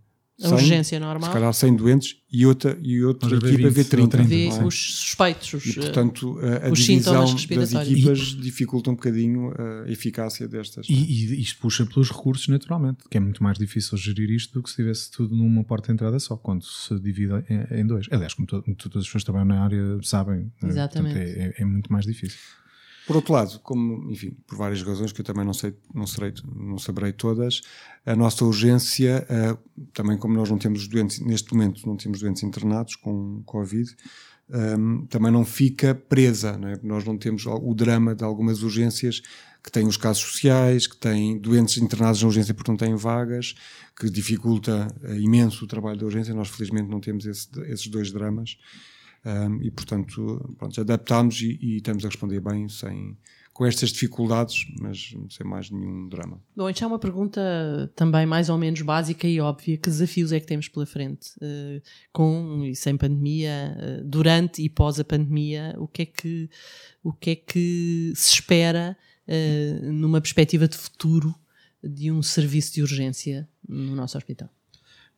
[0.44, 1.30] a 100, urgência normal.
[1.30, 4.18] Se calhar 100 doentes e outra, e outra equipa vê 30.
[4.18, 4.64] 30 vê é?
[4.64, 5.54] os suspeitos.
[5.54, 9.54] Os, e, portanto, a, a divisão das equipas e, dificulta um bocadinho
[9.86, 10.88] a eficácia destas.
[10.90, 14.64] E, e, isto puxa pelos recursos, naturalmente, que é muito mais difícil gerir isto do
[14.64, 18.08] que se tivesse tudo numa porta de entrada só, quando se divide em, em dois.
[18.12, 20.70] Aliás, como, to, todas as pessoas que trabalham na área sabem, né?
[20.70, 21.16] Exatamente.
[21.16, 22.40] Portanto, é, é, é muito mais difícil.
[23.08, 26.34] Por outro lado, como, enfim, por várias razões que eu também não sei, não, serei,
[26.56, 27.62] não saberei todas,
[28.06, 32.44] a nossa urgência, uh, também como nós não temos doentes, neste momento não temos doentes
[32.44, 33.96] internados com Covid,
[34.50, 36.80] um, ehm, também não fica presa, não é?
[36.84, 39.22] Nós não temos o drama de algumas urgências
[39.64, 43.56] que têm os casos sociais, que têm doentes internados na urgência porque não têm vagas,
[44.00, 46.34] que dificulta uh, imenso o trabalho da urgência.
[46.34, 48.58] Nós felizmente não temos esse, esses dois dramas.
[49.24, 53.16] Um, e, portanto, pronto, adaptámos e, e, estamos a responder bem sem,
[53.54, 56.42] com estas dificuldades, mas sem mais nenhum drama.
[56.56, 59.78] Bom, então é uma pergunta também mais ou menos básica e óbvia.
[59.78, 61.30] Que desafios é que temos pela frente?
[61.38, 61.82] Uh,
[62.12, 66.50] com e sem pandemia, uh, durante e pós a pandemia, o que é que,
[67.04, 68.98] o que, é que se espera
[69.28, 71.36] uh, numa perspectiva de futuro
[71.84, 74.50] de um serviço de urgência no nosso hospital?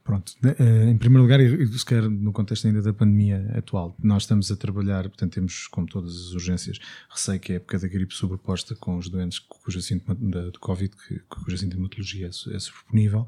[0.04, 4.51] Pronto, eh, em primeiro lugar, se calhar no contexto ainda da pandemia atual, nós estamos
[4.51, 6.78] a trabalhar, portanto temos, como todas as urgências,
[7.10, 10.93] receio que a época da gripe sobreposta com os doentes cuja sintoma, do Covid,
[11.30, 13.26] cuja sintomatologia é, é superponível,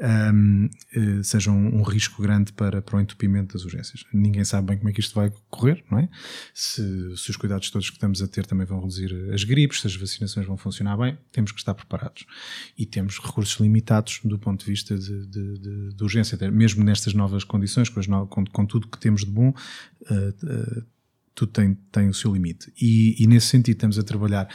[0.00, 4.04] um, ehm, seja um, um, risco grande para, para o entupimento das urgências.
[4.12, 6.08] Ninguém sabe bem como é que isto vai correr, não é?
[6.52, 6.82] Se,
[7.16, 9.94] se os cuidados todos que estamos a ter também vão reduzir as gripes, se as
[9.94, 12.26] vacinações vão funcionar bem, temos que estar preparados.
[12.76, 16.84] E temos recursos limitados do ponto de vista de, de, de, de urgência urgência, mesmo
[16.84, 20.84] nestas novas condições, com, no, com, com tudo que temos de bom, uh, uh,
[21.36, 22.72] tudo tem, tem o seu limite.
[22.80, 24.48] E, e, nesse sentido estamos a trabalhar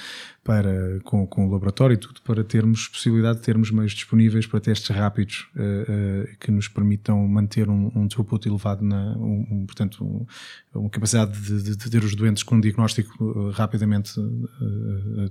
[0.44, 4.60] para, com, com o laboratório e tudo para termos possibilidade de termos meios disponíveis para
[4.60, 9.66] testes rápidos uh, uh, que nos permitam manter um, um throughput elevado, na, um, um
[9.68, 10.26] portanto, um,
[10.74, 14.14] uma capacidade de, de, de, ter os doentes com um diagnóstico uh, rapidamente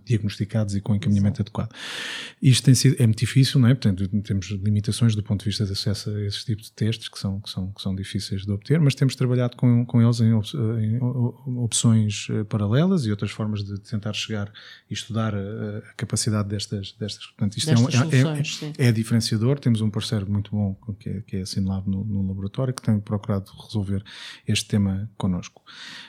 [0.05, 1.43] diagnosticados e com encaminhamento Exato.
[1.43, 1.75] adequado.
[2.41, 3.75] Isto tem sido, é muito difícil, não é?
[3.75, 7.19] Portanto, temos limitações do ponto de vista de acesso a esses tipos de testes que
[7.19, 10.31] são, que são, que são difíceis de obter, mas temos trabalhado com, com eles em,
[10.31, 11.01] em
[11.47, 14.53] opções paralelas e outras formas de tentar chegar
[14.89, 17.27] e estudar a, a capacidade destas, destas.
[17.27, 19.59] Portanto, isto destas é, um, é, é, é, diferenciador.
[19.59, 22.83] Temos um parceiro muito bom que é, que é a Sinlab no, no, laboratório que
[22.83, 24.03] tem procurado resolver
[24.47, 25.63] este tema connosco.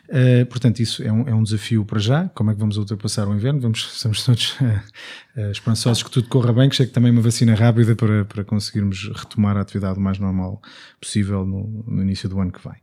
[0.09, 2.29] Uh, portanto, isso é um, é um desafio para já.
[2.29, 3.59] Como é que vamos ultrapassar o inverno?
[3.59, 7.95] Vamos, estamos todos uh, esperançosos que tudo corra bem, que chegue também uma vacina rápida
[7.95, 10.61] para, para conseguirmos retomar a atividade o mais normal
[10.99, 12.77] possível no, no início do ano que vem.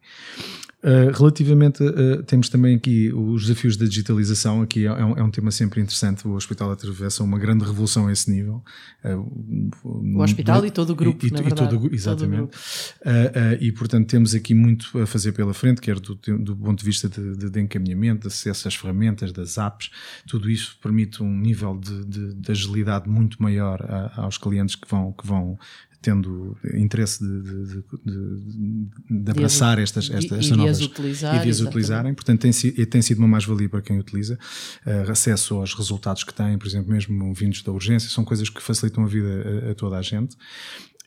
[0.80, 5.22] Uh, relativamente, uh, temos também aqui os desafios da digitalização, aqui é, é, um, é
[5.24, 8.62] um, tema sempre interessante, o Hospital atravessa uma grande revolução a esse nível.
[9.04, 12.52] Uh, o Hospital e todo o grupo, e, na e todo, Exatamente.
[12.52, 16.84] Todo e, portanto, temos aqui muito a fazer pela frente, quer do, do ponto de
[16.84, 19.90] vista de, de, de, encaminhamento, de acesso às ferramentas, das apps,
[20.28, 24.88] tudo isso permite um nível de, de, de agilidade muito maior a, aos clientes que
[24.88, 25.58] vão, que vão
[26.00, 28.88] tendo interesse de, de, de,
[29.24, 32.14] de abraçar estas, estas, estas novas utilizar, e de as utilizarem.
[32.14, 32.52] Portanto, tem,
[32.86, 34.38] tem sido uma mais-valia para quem utiliza.
[34.86, 38.62] Uh, acesso aos resultados que têm, por exemplo, mesmo vindos da urgência, são coisas que
[38.62, 40.36] facilitam a vida a, a toda a gente.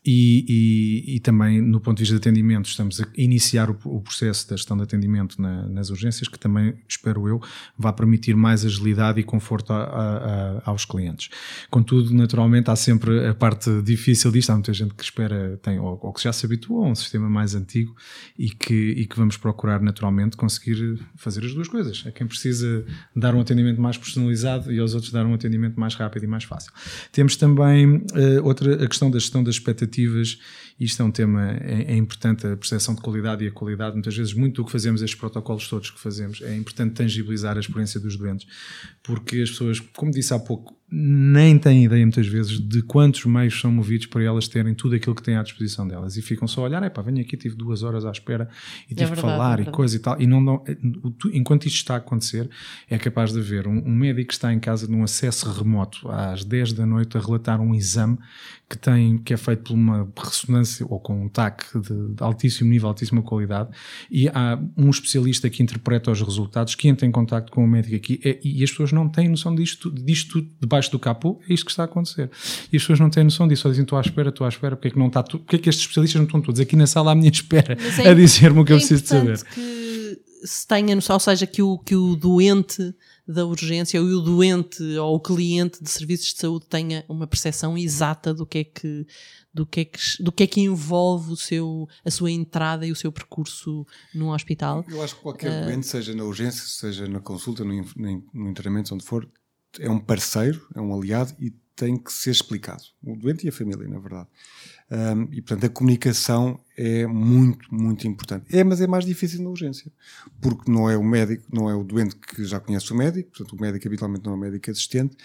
[0.04, 4.00] E, e, e, também no ponto de vista de atendimento, estamos a iniciar o, o
[4.00, 7.40] processo da gestão de atendimento na, nas urgências, que também, espero eu,
[7.78, 11.30] vai permitir mais agilidade e conforto a, a, a, aos clientes.
[11.70, 14.50] Contudo, naturalmente, há sempre a parte difícil disto.
[14.50, 17.30] Há muita gente que espera, tem, ou, ou que já se habituou a um sistema
[17.30, 17.94] mais antigo
[18.36, 22.02] e que, e que vamos procurar naturalmente conseguir fazer as duas coisas.
[22.08, 22.84] A quem precisa
[23.14, 26.42] dar um atendimento mais personalizado e aos outros dar um atendimento mais rápido e mais
[26.42, 26.72] fácil.
[27.12, 30.40] Temos também uh, outra a questão da gestão das expectativas expectativas.
[30.84, 33.94] Isto é um tema é, é, importante, a percepção de qualidade e a qualidade.
[33.94, 37.60] Muitas vezes, muito do que fazemos, estes protocolos todos que fazemos, é importante tangibilizar a
[37.60, 38.46] experiência dos doentes,
[39.02, 43.58] porque as pessoas, como disse há pouco, nem têm ideia muitas vezes de quantos meios
[43.58, 46.60] são movidos para elas terem tudo aquilo que têm à disposição delas e ficam só
[46.60, 48.50] a olhar, é pá, venho aqui, tive duas horas à espera
[48.90, 50.62] e é tive que falar é e coisa e tal, e não dão,
[51.32, 52.50] enquanto isto está a acontecer,
[52.90, 56.44] é capaz de haver um, um médico que está em casa num acesso remoto às
[56.44, 58.18] 10 da noite a relatar um exame
[58.68, 62.70] que tem, que é feito por uma ressonância ou com um TAC de, de altíssimo
[62.70, 63.70] nível, altíssima qualidade,
[64.10, 67.96] e há um especialista que interpreta os resultados, que entra em contato com o médico
[67.96, 71.40] aqui, e, e as pessoas não têm noção disto, disto tudo debaixo debaixo do capô,
[71.48, 72.30] é isto que está a acontecer.
[72.72, 74.76] E as pessoas não têm noção disso, só dizem, estou à espera, estou à espera,
[74.76, 76.86] porque é que não está porque é que estes especialistas não estão todos aqui na
[76.86, 79.44] sala à minha espera é, a dizer-me o que é eu preciso de saber.
[79.44, 82.94] que se tenha noção, ou seja, que o, que o doente
[83.26, 87.78] da urgência ou o doente ou o cliente de serviços de saúde tenha uma percepção
[87.78, 89.06] exata do que é que
[89.54, 92.92] do que é que, do que, é que envolve o seu, a sua entrada e
[92.92, 94.82] o seu percurso num hospital.
[94.88, 97.84] Eu acho que qualquer uh, doente, seja na urgência, seja na consulta, no,
[98.32, 99.28] no internamento, onde for,
[99.78, 102.82] é um parceiro, é um aliado e tem que ser explicado.
[103.02, 104.28] O doente e a família, na verdade.
[104.92, 108.54] Um, e, portanto, a comunicação é muito, muito importante.
[108.54, 109.90] É, mas é mais difícil na urgência.
[110.38, 113.58] Porque não é o médico, não é o doente que já conhece o médico, portanto,
[113.58, 115.16] o médico habitualmente não é o médico assistente.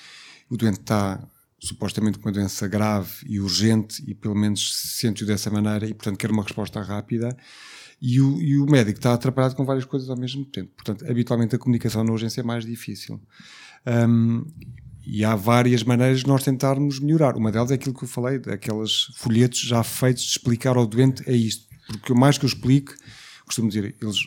[0.50, 1.22] O doente está
[1.60, 5.94] supostamente com uma doença grave e urgente e pelo menos se sente dessa maneira e,
[5.94, 7.36] portanto, quer uma resposta rápida.
[8.02, 10.72] E o, e o médico está atrapalhado com várias coisas ao mesmo tempo.
[10.76, 13.20] Portanto, habitualmente a comunicação na urgência é mais difícil.
[13.86, 14.46] Um,
[15.10, 17.38] e há várias maneiras de nós tentarmos melhorar.
[17.38, 21.24] Uma delas é aquilo que eu falei, daquelas folhetos já feitos de explicar ao doente
[21.26, 21.66] é isto.
[21.88, 22.94] Porque mais que eu explique,
[23.46, 24.18] costumo dizer, eles,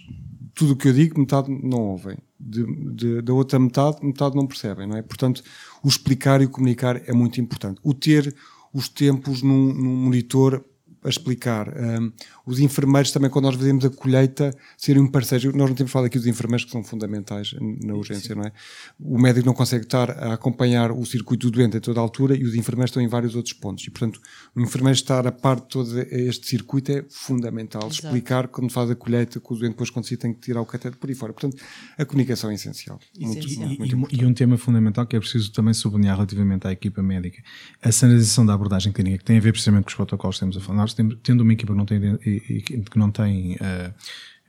[0.55, 2.17] tudo o que eu digo, metade não ouvem.
[2.39, 2.65] De,
[2.95, 5.03] de, da outra metade, metade não percebem, não é?
[5.03, 5.43] Portanto,
[5.83, 7.79] o explicar e o comunicar é muito importante.
[7.85, 8.35] O ter
[8.73, 10.65] os tempos num, num monitor
[11.03, 11.69] a explicar.
[11.69, 12.13] Um,
[12.47, 15.57] os enfermeiros também, quando nós fazemos a colheita, serem um parceiro.
[15.57, 18.41] Nós não temos falado aqui dos enfermeiros que são fundamentais na urgência, Sim.
[18.41, 18.53] não é?
[18.99, 22.37] O médico não consegue estar a acompanhar o circuito do doente em toda a altura
[22.37, 23.87] e os enfermeiros estão em vários outros pontos.
[23.87, 24.21] E, portanto,
[24.55, 27.83] o enfermeiro estar a par de todo este circuito é fundamental.
[27.83, 28.07] Exato.
[28.07, 30.67] Explicar quando faz a colheita, que o doente depois, quando se tem que tirar o
[30.67, 31.33] cateter por aí fora.
[31.33, 31.57] Portanto,
[31.97, 32.99] a comunicação é essencial.
[33.19, 33.69] essencial.
[33.69, 37.03] Muito, muito e, e, um tema fundamental que é preciso também sublinhar relativamente à equipa
[37.03, 37.43] médica.
[37.83, 40.57] A sanitização da abordagem clínica, que tem a ver precisamente com os protocolos que temos
[40.57, 40.90] a falar.
[40.95, 43.57] Tendo uma equipa que não tem, que não tem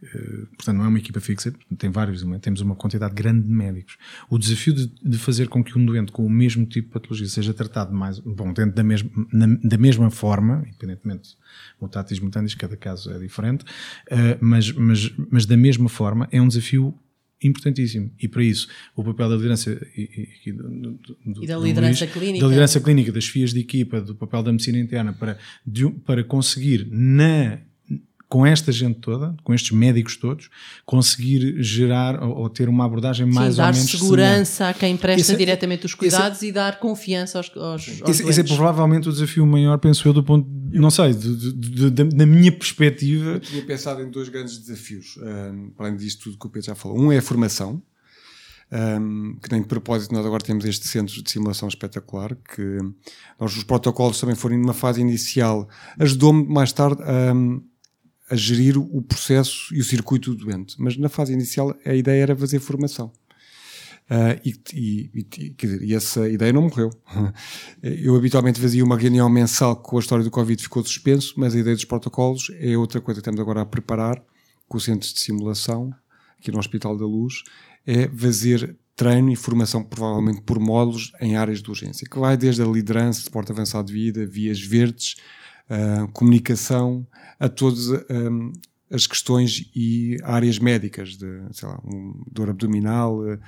[0.02, 3.98] Uh, portanto, não é uma equipa fixa, tem vários, temos uma quantidade grande de médicos.
[4.32, 7.28] O desafio de, de, fazer com que um doente com o mesmo tipo de patologia
[7.28, 11.38] seja tratado mais, bom, dentro da, mesma, na, da mesma forma, independentemente
[11.80, 16.48] mutatis mutandis, cada caso é diferente, uh, mas, mas, mas da mesma forma, é um
[16.48, 16.98] desafio
[17.44, 18.12] importantíssimo.
[18.22, 22.14] E para isso, o papel da liderança e, e, do, do, e da liderança Luís,
[22.14, 25.90] clínica, da liderança clínica, das FIAs de equipa, do papel da medicina interna para, de,
[25.90, 27.60] para conseguir na
[28.32, 30.50] com esta gente toda, com estes médicos todos,
[30.86, 33.92] conseguir gerar ou, ou ter uma abordagem Sim, mais ou menos.
[33.92, 37.52] Dar segurança a quem presta esse, é- diretamente os cuidados é, e dar confiança aos,
[37.58, 41.14] aos, aos esse, esse, é provavelmente o desafio maior, penso eu, do ponto, não sei,
[41.14, 43.32] de, de, de, da minha perspectiva.
[43.32, 46.76] Eu tinha pensado em dois grandes desafios, um, além disto tudo que o Pedro já
[46.76, 46.98] falou.
[46.98, 47.84] Um é a formação.
[48.74, 52.78] Um, que nem de propósito nós agora temos este centro de simulação espetacular que
[53.38, 55.68] nós os protocolos também foram numa fase inicial
[56.00, 57.34] ajudou-me mais tarde a,
[58.32, 60.76] a gerir o processo e o circuito do doente.
[60.80, 63.12] Mas na fase inicial a ideia era fazer formação.
[64.10, 66.90] Uh, e, e, e, dizer, e, essa ideia não morreu.
[67.84, 71.60] Eu habitualmente fazia uma reunião mensal com a história do Covid ficou suspenso, mas a
[71.60, 74.22] ideia dos protocolos é outra coisa que estamos agora a preparar
[74.68, 75.94] com os centros de simulação,
[76.40, 77.44] aqui no Hospital da Luz,
[77.86, 82.62] é fazer treino e formação, provavelmente por módulos, em áreas de urgência, que vai desde
[82.62, 85.16] a liderança, suporte avançado de vida, vias verdes,
[85.72, 87.08] uh, comunicação,
[87.40, 88.52] a todas um,
[88.92, 93.40] as questões e áreas médicas, de, sei lá, um, dor abdominal, uh,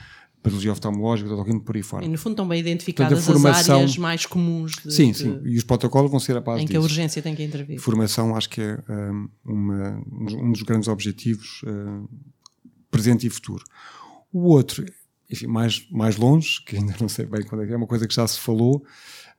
[0.42, 2.06] patologia oftalmológica, todo por aí fora.
[2.06, 4.74] E no fundo estão bem identificadas Portanto, formação, as áreas mais comuns.
[4.74, 6.82] De, sim, sim, e os protocolos vão ser a base Em que disso.
[6.82, 7.80] a urgência tem que intervir.
[7.80, 10.04] Formação acho que é um, uma,
[10.34, 12.10] um dos grandes objetivos uh,
[12.92, 13.64] presente e futuro.
[14.32, 14.86] O outro,
[15.32, 18.08] enfim, mais, mais longe, que ainda não sei bem quando é que é, uma coisa
[18.08, 18.84] que já se falou,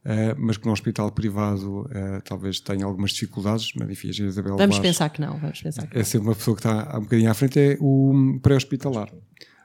[0.04, 4.56] Uh, mas que no hospital privado uh, talvez tenha algumas dificuldades, mas enfim, a Isabel
[4.58, 7.02] Vamos Vaz, pensar que não, vamos pensar que É sempre uma pessoa que está um
[7.02, 9.10] bocadinho à frente, é o pré-hospitalar.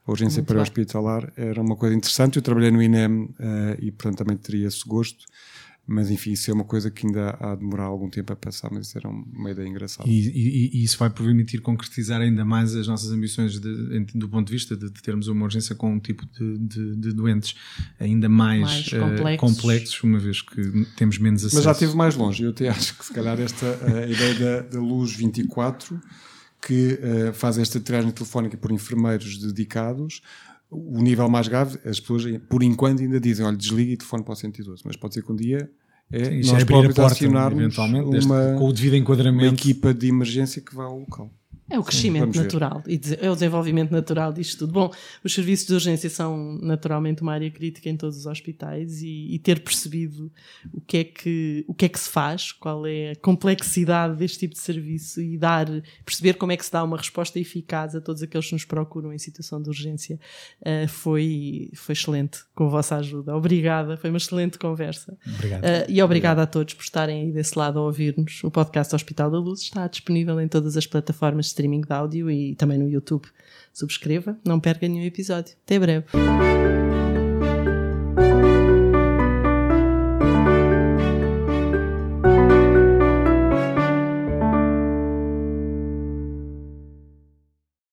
[0.08, 3.36] A urgência pré-hospitalar era uma coisa interessante, eu trabalhei no INEM uh,
[3.80, 5.26] e portanto também teria esse gosto,
[5.90, 8.70] mas enfim, isso é uma coisa que ainda há de demorar algum tempo a passar,
[8.72, 10.08] mas isso era uma ideia engraçada.
[10.08, 14.46] E, e, e isso vai permitir concretizar ainda mais as nossas ambições de, do ponto
[14.46, 17.56] de vista de, de, termos uma urgência com um tipo de, de, de doentes
[18.00, 19.40] ainda mais, mais uh, complexos.
[19.40, 20.04] complexos.
[20.04, 21.56] uma vez que temos menos acesso.
[21.56, 24.62] Mas já esteve mais longe, eu até acho que se calhar esta uh, ideia da,
[24.70, 26.00] da Luz 24
[26.62, 30.22] que uh, faz esta triagem telefónica por enfermeiros dedicados,
[30.70, 34.34] o nível mais grave, as pessoas, por enquanto, ainda dizem: olha, desligue e telefone para
[34.34, 34.84] o 112.
[34.86, 35.70] Mas pode ser que um dia
[36.12, 39.46] Sim, nós é próprios porta, acionarmos uma, com o devido enquadramento.
[39.46, 41.32] uma equipa de emergência que vá ao local.
[41.70, 44.74] É o crescimento Sim, natural e é o desenvolvimento natural disto tudo.
[44.74, 44.92] Bom,
[45.24, 49.40] os serviços de urgência são naturalmente uma área crítica em todos os hospitais e, e,
[49.40, 50.32] ter percebido
[50.74, 54.40] o que, é que, o que é que se faz, qual é a complexidade deste
[54.40, 55.68] tipo de serviço e dar,
[56.06, 59.14] perceber como é que se dá uma resposta eficaz a todos aqueles que nos procuram
[59.14, 60.20] em situação de urgência
[60.62, 63.36] uh, foi, foi excelente com a vossa ajuda.
[63.36, 65.18] Obrigada, foi uma excelente conversa.
[65.36, 65.64] Obrigado.
[65.64, 68.44] Uh, e obrigado, obrigado a todos por estarem aí desse lado a ouvir-nos.
[68.44, 72.56] O podcast Hospital da Luz está disponível em todas as plataformas streaming de áudio e
[72.56, 73.28] também no YouTube.
[73.74, 75.56] Subscreva, não perca nenhum episódio.
[75.66, 76.06] Até breve.